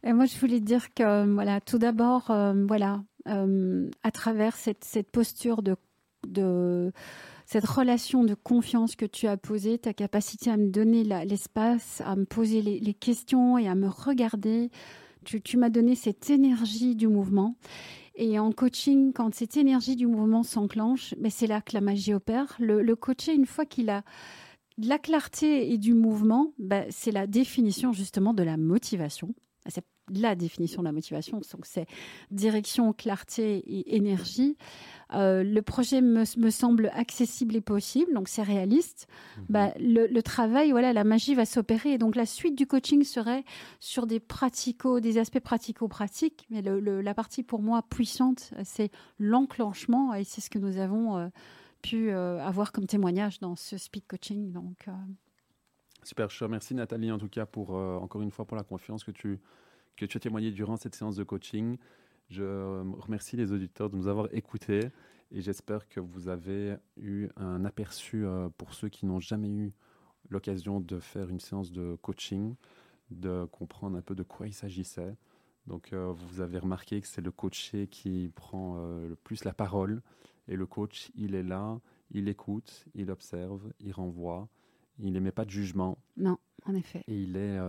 Et 0.04 0.14
moi, 0.14 0.26
je 0.26 0.36
voulais 0.40 0.60
dire 0.60 0.96
que, 0.96 1.32
voilà, 1.32 1.62
tout 1.62 1.78
d'abord, 1.78 2.32
voilà, 2.68 3.04
à 3.28 4.12
travers 4.12 4.56
cette, 4.56 4.84
cette 4.84 5.12
posture 5.12 5.62
de, 5.62 5.76
de 6.28 6.92
cette 7.52 7.66
relation 7.66 8.24
de 8.24 8.34
confiance 8.34 8.96
que 8.96 9.06
tu 9.06 9.28
as 9.28 9.36
posée, 9.36 9.78
ta 9.78 9.94
capacité 9.94 10.50
à 10.50 10.56
me 10.56 10.70
donner 10.70 11.04
l'espace, 11.04 12.02
à 12.06 12.16
me 12.16 12.24
poser 12.24 12.62
les, 12.62 12.94
questions 12.94 13.58
et 13.58 13.68
à 13.68 13.76
me 13.76 13.90
regarder. 13.90 14.72
Tu, 15.26 15.58
m'as 15.58 15.70
donné 15.70 15.96
cette 15.96 16.30
énergie 16.30 16.96
du 16.96 17.10
mouvement. 17.10 17.58
Et 18.16 18.40
en 18.40 18.54
coaching, 18.54 19.12
quand 19.12 19.36
cette 19.36 19.58
énergie 19.58 19.98
du 19.98 20.08
mouvement 20.08 20.44
s'enclenche, 20.44 21.14
mais 21.18 21.24
ben, 21.24 21.30
c'est 21.30 21.48
là 21.48 21.60
que 21.60 21.74
la 21.74 21.82
magie 21.82 22.14
opère. 22.14 22.56
Le, 22.58 22.82
le 22.82 22.96
coaché, 22.96 23.34
une 23.36 23.46
fois 23.46 23.66
qu'il 23.66 23.90
a 23.90 24.04
de 24.78 24.88
la 24.88 24.98
clarté 24.98 25.74
et 25.74 25.78
du 25.78 25.94
mouvement, 25.94 26.54
ben, 26.58 26.86
c'est 26.90 27.12
la 27.12 27.28
définition 27.28 27.92
justement 27.92 28.34
de 28.34 28.44
la 28.44 28.56
motivation. 28.56 29.36
C'est 29.68 29.84
la 30.20 30.36
définition 30.36 30.82
de 30.82 30.88
la 30.88 30.92
motivation. 30.92 31.38
Donc, 31.38 31.66
c'est 31.66 31.88
direction, 32.32 32.94
clarté 32.94 33.58
et 33.58 33.96
énergie. 33.96 34.58
Euh, 35.14 35.44
le 35.44 35.62
projet 35.62 36.02
me, 36.02 36.24
semble 36.50 36.92
accessible 36.94 37.56
et 37.56 37.62
possible, 37.62 38.14
donc 38.14 38.30
c'est 38.30 38.44
réaliste. 38.44 39.08
Mhm. 39.38 39.46
Bah, 39.50 39.74
le, 39.78 40.22
travail, 40.22 40.72
voilà, 40.72 40.94
la 40.94 41.04
magie 41.04 41.36
va 41.36 41.46
s'opérer. 41.46 41.94
Et 41.94 41.98
donc, 41.98 42.16
la 42.16 42.26
suite 42.26 42.58
du 42.58 42.66
coaching 42.66 43.04
serait 43.04 43.44
sur 43.80 44.08
des 44.08 44.20
pratico, 44.20 45.00
des 45.00 45.18
aspects 45.18 45.40
pratico-pratiques. 45.40 46.46
Mais 46.50 46.62
la 46.62 47.14
partie 47.14 47.44
pour 47.44 47.62
moi 47.62 47.84
puissante, 47.84 48.54
c'est 48.64 48.92
l'enclenchement. 49.20 50.14
Et 50.14 50.24
c'est 50.24 50.42
ce 50.42 50.50
que 50.50 50.60
nous 50.60 50.78
avons 50.78 51.18
euh, 51.18 51.28
pu 51.82 52.12
euh, 52.12 52.40
avoir 52.40 52.72
comme 52.72 52.86
témoignage 52.86 53.40
dans 53.40 53.56
ce 53.56 53.78
speed 53.78 54.08
coaching. 54.08 54.52
Donc, 54.52 54.88
Super, 56.04 56.30
je 56.30 56.40
te 56.40 56.44
remercie 56.44 56.74
Nathalie 56.74 57.12
en 57.12 57.20
tout 57.20 57.30
cas 57.30 57.46
pour 57.46 57.72
encore 57.72 58.22
une 58.22 58.32
fois 58.32 58.46
pour 58.46 58.58
la 58.58 58.64
confiance 58.64 59.04
que 59.04 59.12
tu 59.12 59.40
que 59.96 60.06
tu 60.06 60.18
as 60.18 60.20
témoigné 60.20 60.52
durant 60.52 60.78
cette 60.78 60.96
séance 60.96 61.16
de 61.16 61.24
coaching. 61.24 61.78
Je 62.30 62.82
remercie 63.00 63.36
les 63.36 63.52
auditeurs 63.52 63.90
de 63.90 63.98
nous 63.98 64.08
avoir 64.08 64.34
écoutés 64.34 64.90
et 65.32 65.42
j'espère 65.42 65.88
que 65.88 66.00
vous 66.00 66.28
avez 66.28 66.76
eu 66.98 67.28
un 67.38 67.66
aperçu 67.66 68.26
euh, 68.26 68.50
pour 68.58 68.74
ceux 68.74 68.90
qui 68.90 69.06
n'ont 69.06 69.20
jamais 69.20 69.50
eu 69.50 69.74
l'occasion 70.30 70.80
de 70.80 71.00
faire 71.00 71.30
une 71.30 71.40
séance 71.40 71.72
de 71.72 71.98
coaching, 72.02 72.56
de 73.10 73.46
comprendre 73.52 73.98
un 73.98 74.02
peu 74.02 74.16
de 74.16 74.24
quoi 74.24 74.48
il 74.48 74.54
s'agissait. 74.54 75.16
Donc 75.68 75.94
euh, 75.94 76.12
vous 76.12 76.42
avez 76.42 76.58
remarqué 76.58 77.00
que 77.02 77.08
c'est 77.08 77.22
le 77.22 77.32
coaché 77.32 77.88
qui 77.88 78.32
prend 78.36 78.76
euh, 78.78 79.10
le 79.10 79.16
plus 79.16 79.44
la 79.44 79.54
parole 79.54 80.02
et 80.48 80.56
le 80.56 80.66
coach, 80.66 81.12
il 81.16 81.36
est 81.36 81.44
là, 81.44 81.80
il 82.12 82.28
écoute, 82.28 82.86
il 82.94 83.12
observe, 83.12 83.72
il 83.80 83.94
renvoie, 83.94 84.50
il 85.00 85.14
n'émet 85.14 85.32
pas 85.32 85.46
de 85.46 85.52
jugement. 85.52 85.98
Non, 86.18 86.38
en 86.66 86.76
effet. 86.76 87.04
Et 87.08 87.22
il 87.22 87.38
est 87.38 87.60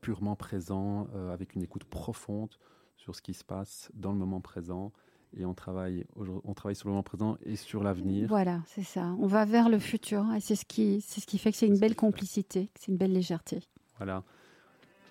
purement 0.00 0.36
présent 0.36 1.06
avec 1.32 1.54
une 1.54 1.62
écoute 1.62 1.84
profonde 1.84 2.54
sur 2.96 3.14
ce 3.16 3.22
qui 3.22 3.34
se 3.34 3.44
passe 3.44 3.90
dans 3.94 4.12
le 4.12 4.18
moment 4.18 4.40
présent 4.40 4.92
et 5.36 5.44
on 5.46 5.54
travaille, 5.54 6.04
on 6.44 6.54
travaille 6.54 6.76
sur 6.76 6.88
le 6.88 6.92
moment 6.92 7.02
présent 7.02 7.36
et 7.44 7.56
sur 7.56 7.82
l'avenir. 7.82 8.28
Voilà, 8.28 8.60
c'est 8.66 8.82
ça. 8.82 9.14
On 9.18 9.26
va 9.26 9.44
vers 9.44 9.68
le 9.68 9.78
futur 9.78 10.26
et 10.36 10.40
c'est 10.40 10.56
ce 10.56 10.64
qui, 10.64 11.00
c'est 11.00 11.20
ce 11.20 11.26
qui 11.26 11.38
fait 11.38 11.50
que 11.52 11.56
c'est 11.56 11.66
une 11.66 11.78
belle 11.78 11.96
complicité, 11.96 12.66
que 12.66 12.80
c'est 12.80 12.92
une 12.92 12.98
belle 12.98 13.12
légèreté. 13.12 13.60
Voilà. 13.96 14.22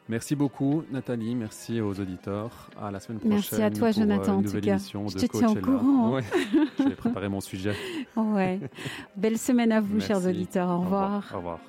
Merci 0.09 0.35
beaucoup 0.35 0.83
Nathalie, 0.91 1.35
merci 1.35 1.79
aux 1.79 1.99
auditeurs. 1.99 2.69
À 2.79 2.91
la 2.91 2.99
semaine 2.99 3.19
prochaine. 3.19 3.35
Merci 3.35 3.61
à 3.61 3.71
toi 3.71 3.89
euh, 3.89 3.93
Jonathan. 3.93 4.39
Une 4.39 4.45
nouvelle 4.45 4.67
émission 4.69 5.07
Je 5.07 5.15
de 5.15 5.21
te 5.21 5.37
tiens 5.37 5.49
au 5.49 5.55
courant. 5.55 6.13
Ouais, 6.13 6.23
J'ai 6.77 6.95
préparé 6.95 7.29
mon 7.29 7.41
sujet. 7.41 7.73
Ouais. 8.15 8.59
Belle 9.15 9.37
semaine 9.37 9.71
à 9.71 9.79
vous, 9.79 9.99
chers 9.99 10.25
auditeurs. 10.25 10.69
Au 10.69 10.81
revoir. 10.81 11.31
Au 11.33 11.37
revoir. 11.37 11.59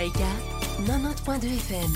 Judaïka 0.00 0.24
90.2 0.86 1.46
FM. 1.46 1.92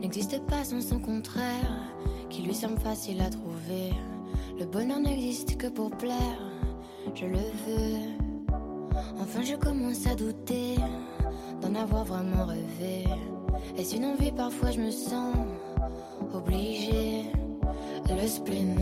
N'existe 0.00 0.40
pas 0.46 0.64
sans 0.64 0.82
son 0.82 1.00
contraire, 1.00 1.50
qui 2.28 2.42
lui 2.42 2.54
semble 2.54 2.78
facile 2.80 3.22
à 3.22 3.30
trouver. 3.30 3.94
Le 4.58 4.66
bonheur 4.66 5.00
n'existe 5.00 5.56
que 5.56 5.68
pour 5.68 5.90
plaire, 5.90 6.42
je 7.14 7.24
le 7.24 7.38
veux. 7.38 8.54
Enfin, 9.18 9.42
je 9.42 9.54
commence 9.54 10.06
à 10.06 10.14
douter 10.14 10.76
d'en 11.62 11.74
avoir 11.74 12.04
vraiment 12.04 12.44
rêvé. 12.44 13.04
Si 13.82 13.96
une 13.96 14.04
envie, 14.04 14.32
parfois 14.32 14.70
je 14.70 14.80
me 14.80 14.90
sens 14.90 15.34
obligée. 16.34 17.24
Le 18.10 18.26
spleen 18.26 18.74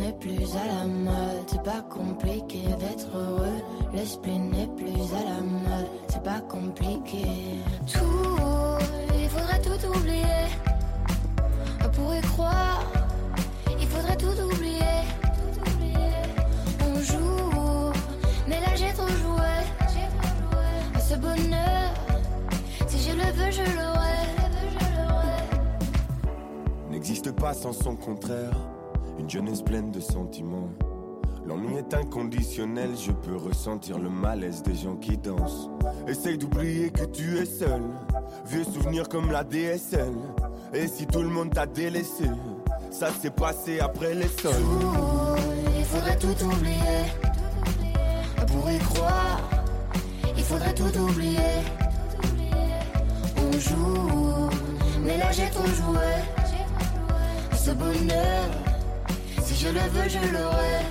plus 0.46 0.58
à 0.58 0.66
la 0.66 0.86
mode, 0.86 1.44
c'est 1.46 1.62
pas 1.62 1.82
compliqué 1.82 2.62
d'être 2.78 3.16
heureux. 3.16 3.62
Le 3.92 4.04
spleen 4.04 4.50
n'est 4.50 4.66
plus 4.68 5.02
à 5.14 5.24
la 5.24 5.40
mode, 5.40 5.88
c'est 6.08 6.22
pas 6.22 6.40
compliqué. 6.40 7.24
Tout, 7.92 8.78
il 9.18 9.28
faudrait 9.28 9.60
tout 9.62 9.86
oublier. 9.88 10.46
On 11.84 11.88
pourrait 11.88 12.20
croire, 12.22 12.82
il 13.80 13.86
faudrait 13.86 14.16
tout 14.16 14.40
oublier. 14.42 15.02
On 16.82 17.00
joue, 17.00 17.92
mais 18.48 18.60
là 18.60 18.74
j'ai 18.74 18.92
trop 18.92 19.08
joué. 19.08 19.36
Ce 21.00 21.14
bonheur, 21.14 21.94
si 22.86 22.98
je 22.98 23.12
le 23.12 23.32
veux, 23.32 23.50
je 23.50 23.62
l'aurai. 23.62 24.26
N'existe 26.90 27.32
pas 27.32 27.54
sans 27.54 27.72
son 27.72 27.96
contraire 27.96 28.75
une 29.26 29.30
jeunesse 29.30 29.62
pleine 29.62 29.90
de 29.90 29.98
sentiments. 29.98 30.68
L'ennui 31.44 31.78
est 31.78 31.94
inconditionnel, 31.94 32.90
je 32.96 33.10
peux 33.10 33.34
ressentir 33.34 33.98
le 33.98 34.08
malaise 34.08 34.62
des 34.62 34.76
gens 34.76 34.94
qui 34.94 35.16
dansent. 35.16 35.68
Essaye 36.06 36.38
d'oublier 36.38 36.90
que 36.90 37.04
tu 37.06 37.36
es 37.38 37.44
seul, 37.44 37.82
vieux 38.46 38.62
souvenir 38.62 39.08
comme 39.08 39.32
la 39.32 39.42
DSL. 39.42 40.14
Et 40.72 40.86
si 40.86 41.08
tout 41.08 41.22
le 41.22 41.28
monde 41.28 41.52
t'a 41.52 41.66
délaissé, 41.66 42.26
ça 42.92 43.10
s'est 43.10 43.30
passé 43.30 43.80
après 43.80 44.14
les 44.14 44.28
sols. 44.28 44.52
il 45.76 45.84
faudrait 45.84 46.18
tout 46.18 46.44
oublier. 46.44 47.02
Pour 48.46 48.70
y 48.70 48.78
croire, 48.78 49.40
il 50.36 50.44
faudrait 50.44 50.74
tout 50.74 50.98
oublier. 51.00 51.64
On 53.38 55.00
mais 55.02 55.18
là 55.18 55.32
j'ai 55.32 55.50
trop 55.50 55.66
joué. 55.66 56.06
Ce 57.56 57.72
bonheur 57.72 58.75
je 59.58 59.68
le 59.68 59.80
veux, 59.80 60.08
je 60.08 60.32
l'aurai. 60.32 60.82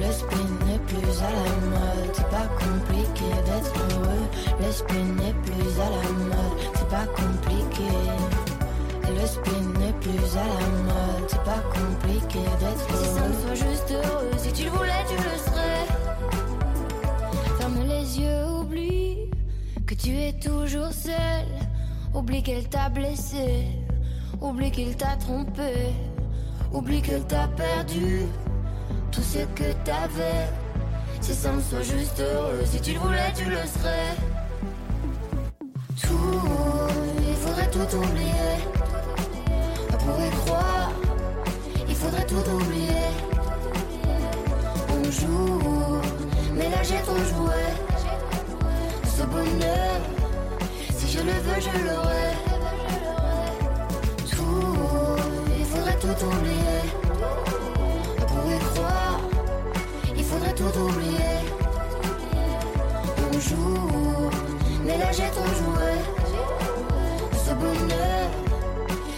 L'esprit 0.00 0.46
n'est 0.66 0.78
plus 0.78 1.14
à 1.20 1.30
la 1.30 1.50
mode, 1.72 2.12
c'est 2.14 2.30
pas 2.30 2.48
compliqué 2.64 3.28
d'être 3.46 3.74
heureux. 3.90 4.26
L'esprit 4.60 5.02
n'est 5.02 5.34
plus 5.44 5.80
à 5.80 5.90
la 5.90 6.08
mode, 6.30 6.58
c'est 6.74 6.88
pas 6.88 7.06
compliqué. 7.06 7.90
L'esprit 9.16 9.62
n'est 9.78 9.92
plus 10.00 10.36
à 10.36 10.46
la 10.46 10.68
mode, 10.88 11.24
c'est 11.28 11.44
pas 11.44 11.62
compliqué 11.74 12.38
d'être 12.60 12.86
heureux. 12.90 13.04
Si 13.04 13.14
ça 13.14 13.28
me 13.28 13.34
soit 13.34 13.68
juste 13.68 13.90
heureux, 13.90 14.30
si 14.38 14.52
tu 14.52 14.64
le 14.64 14.70
voulais, 14.70 15.04
tu 15.08 15.16
le 15.16 15.36
serais. 15.46 15.86
Ferme 17.58 17.82
les 17.86 18.20
yeux, 18.20 18.46
oublie 18.60 19.30
que 19.86 19.94
tu 19.94 20.16
es 20.16 20.32
toujours 20.32 20.92
seul. 20.92 21.46
Oublie 22.14 22.42
qu'elle 22.42 22.68
t'a 22.68 22.88
blessé, 22.90 23.66
oublie 24.40 24.70
qu'il 24.70 24.96
t'a 24.96 25.16
trompé. 25.16 25.94
Oublie 26.72 27.02
que 27.02 27.18
t'as 27.28 27.48
perdu 27.48 28.22
tout 29.10 29.20
ce 29.20 29.40
que 29.54 29.72
t'avais. 29.84 30.48
Si 31.20 31.34
ça 31.34 31.52
me 31.52 31.60
soit 31.60 31.82
juste 31.82 32.18
heureux, 32.18 32.62
si 32.64 32.80
tu 32.80 32.92
le 32.94 32.98
voulais, 32.98 33.32
tu 33.36 33.44
le 33.44 33.56
serais. 33.56 34.16
Tout, 36.00 36.88
il 37.28 37.34
faudrait 37.34 37.70
tout 37.70 37.96
oublier. 37.96 38.56
Pour 39.90 40.18
y 40.18 40.30
croire, 40.44 40.90
il 41.86 41.94
faudrait 41.94 42.26
tout 42.26 42.50
oublier. 42.50 43.10
On 44.88 45.10
joue, 45.10 46.00
mais 46.54 46.70
là 46.70 46.82
j'ai 46.82 47.02
trop 47.02 47.16
joué. 47.16 47.62
Ce 49.04 49.22
bonheur, 49.24 50.00
si 50.96 51.06
je 51.12 51.18
le 51.18 51.32
veux, 51.32 51.60
je 51.60 51.84
l'aurai. 51.84 52.51
Tout 56.02 56.26
oublier. 56.26 56.82
Pour 58.26 58.44
y 58.50 58.58
croire, 58.74 59.20
il 60.16 60.24
faudrait 60.24 60.54
tout 60.54 60.78
oublier. 60.86 61.36
On 63.28 63.40
joue, 63.40 64.30
mais 64.84 64.98
là 64.98 65.12
j'ai 65.12 65.30
joué. 65.60 65.92
Ce 67.44 67.52
bonheur, 67.54 68.26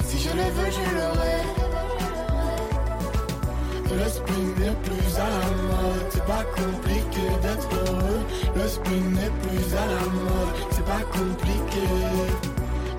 si 0.06 0.18
je 0.18 0.30
le 0.30 0.46
veux, 0.56 0.70
je 0.78 0.84
l'aurai. 0.96 1.40
Le 3.96 4.08
spin 4.10 4.44
n'est 4.58 4.76
plus 4.86 5.16
à 5.16 5.28
la 5.36 5.46
mode 5.68 6.06
C'est 6.10 6.26
pas 6.26 6.44
compliqué 6.56 7.26
d'être 7.42 7.68
heureux. 7.86 8.22
Le 8.56 8.68
spin 8.68 9.04
n'est 9.16 9.34
plus 9.42 9.74
à 9.74 9.86
la 9.86 10.04
mode. 10.18 10.54
C'est 10.72 10.84
pas 10.84 11.04
compliqué. 11.12 12.53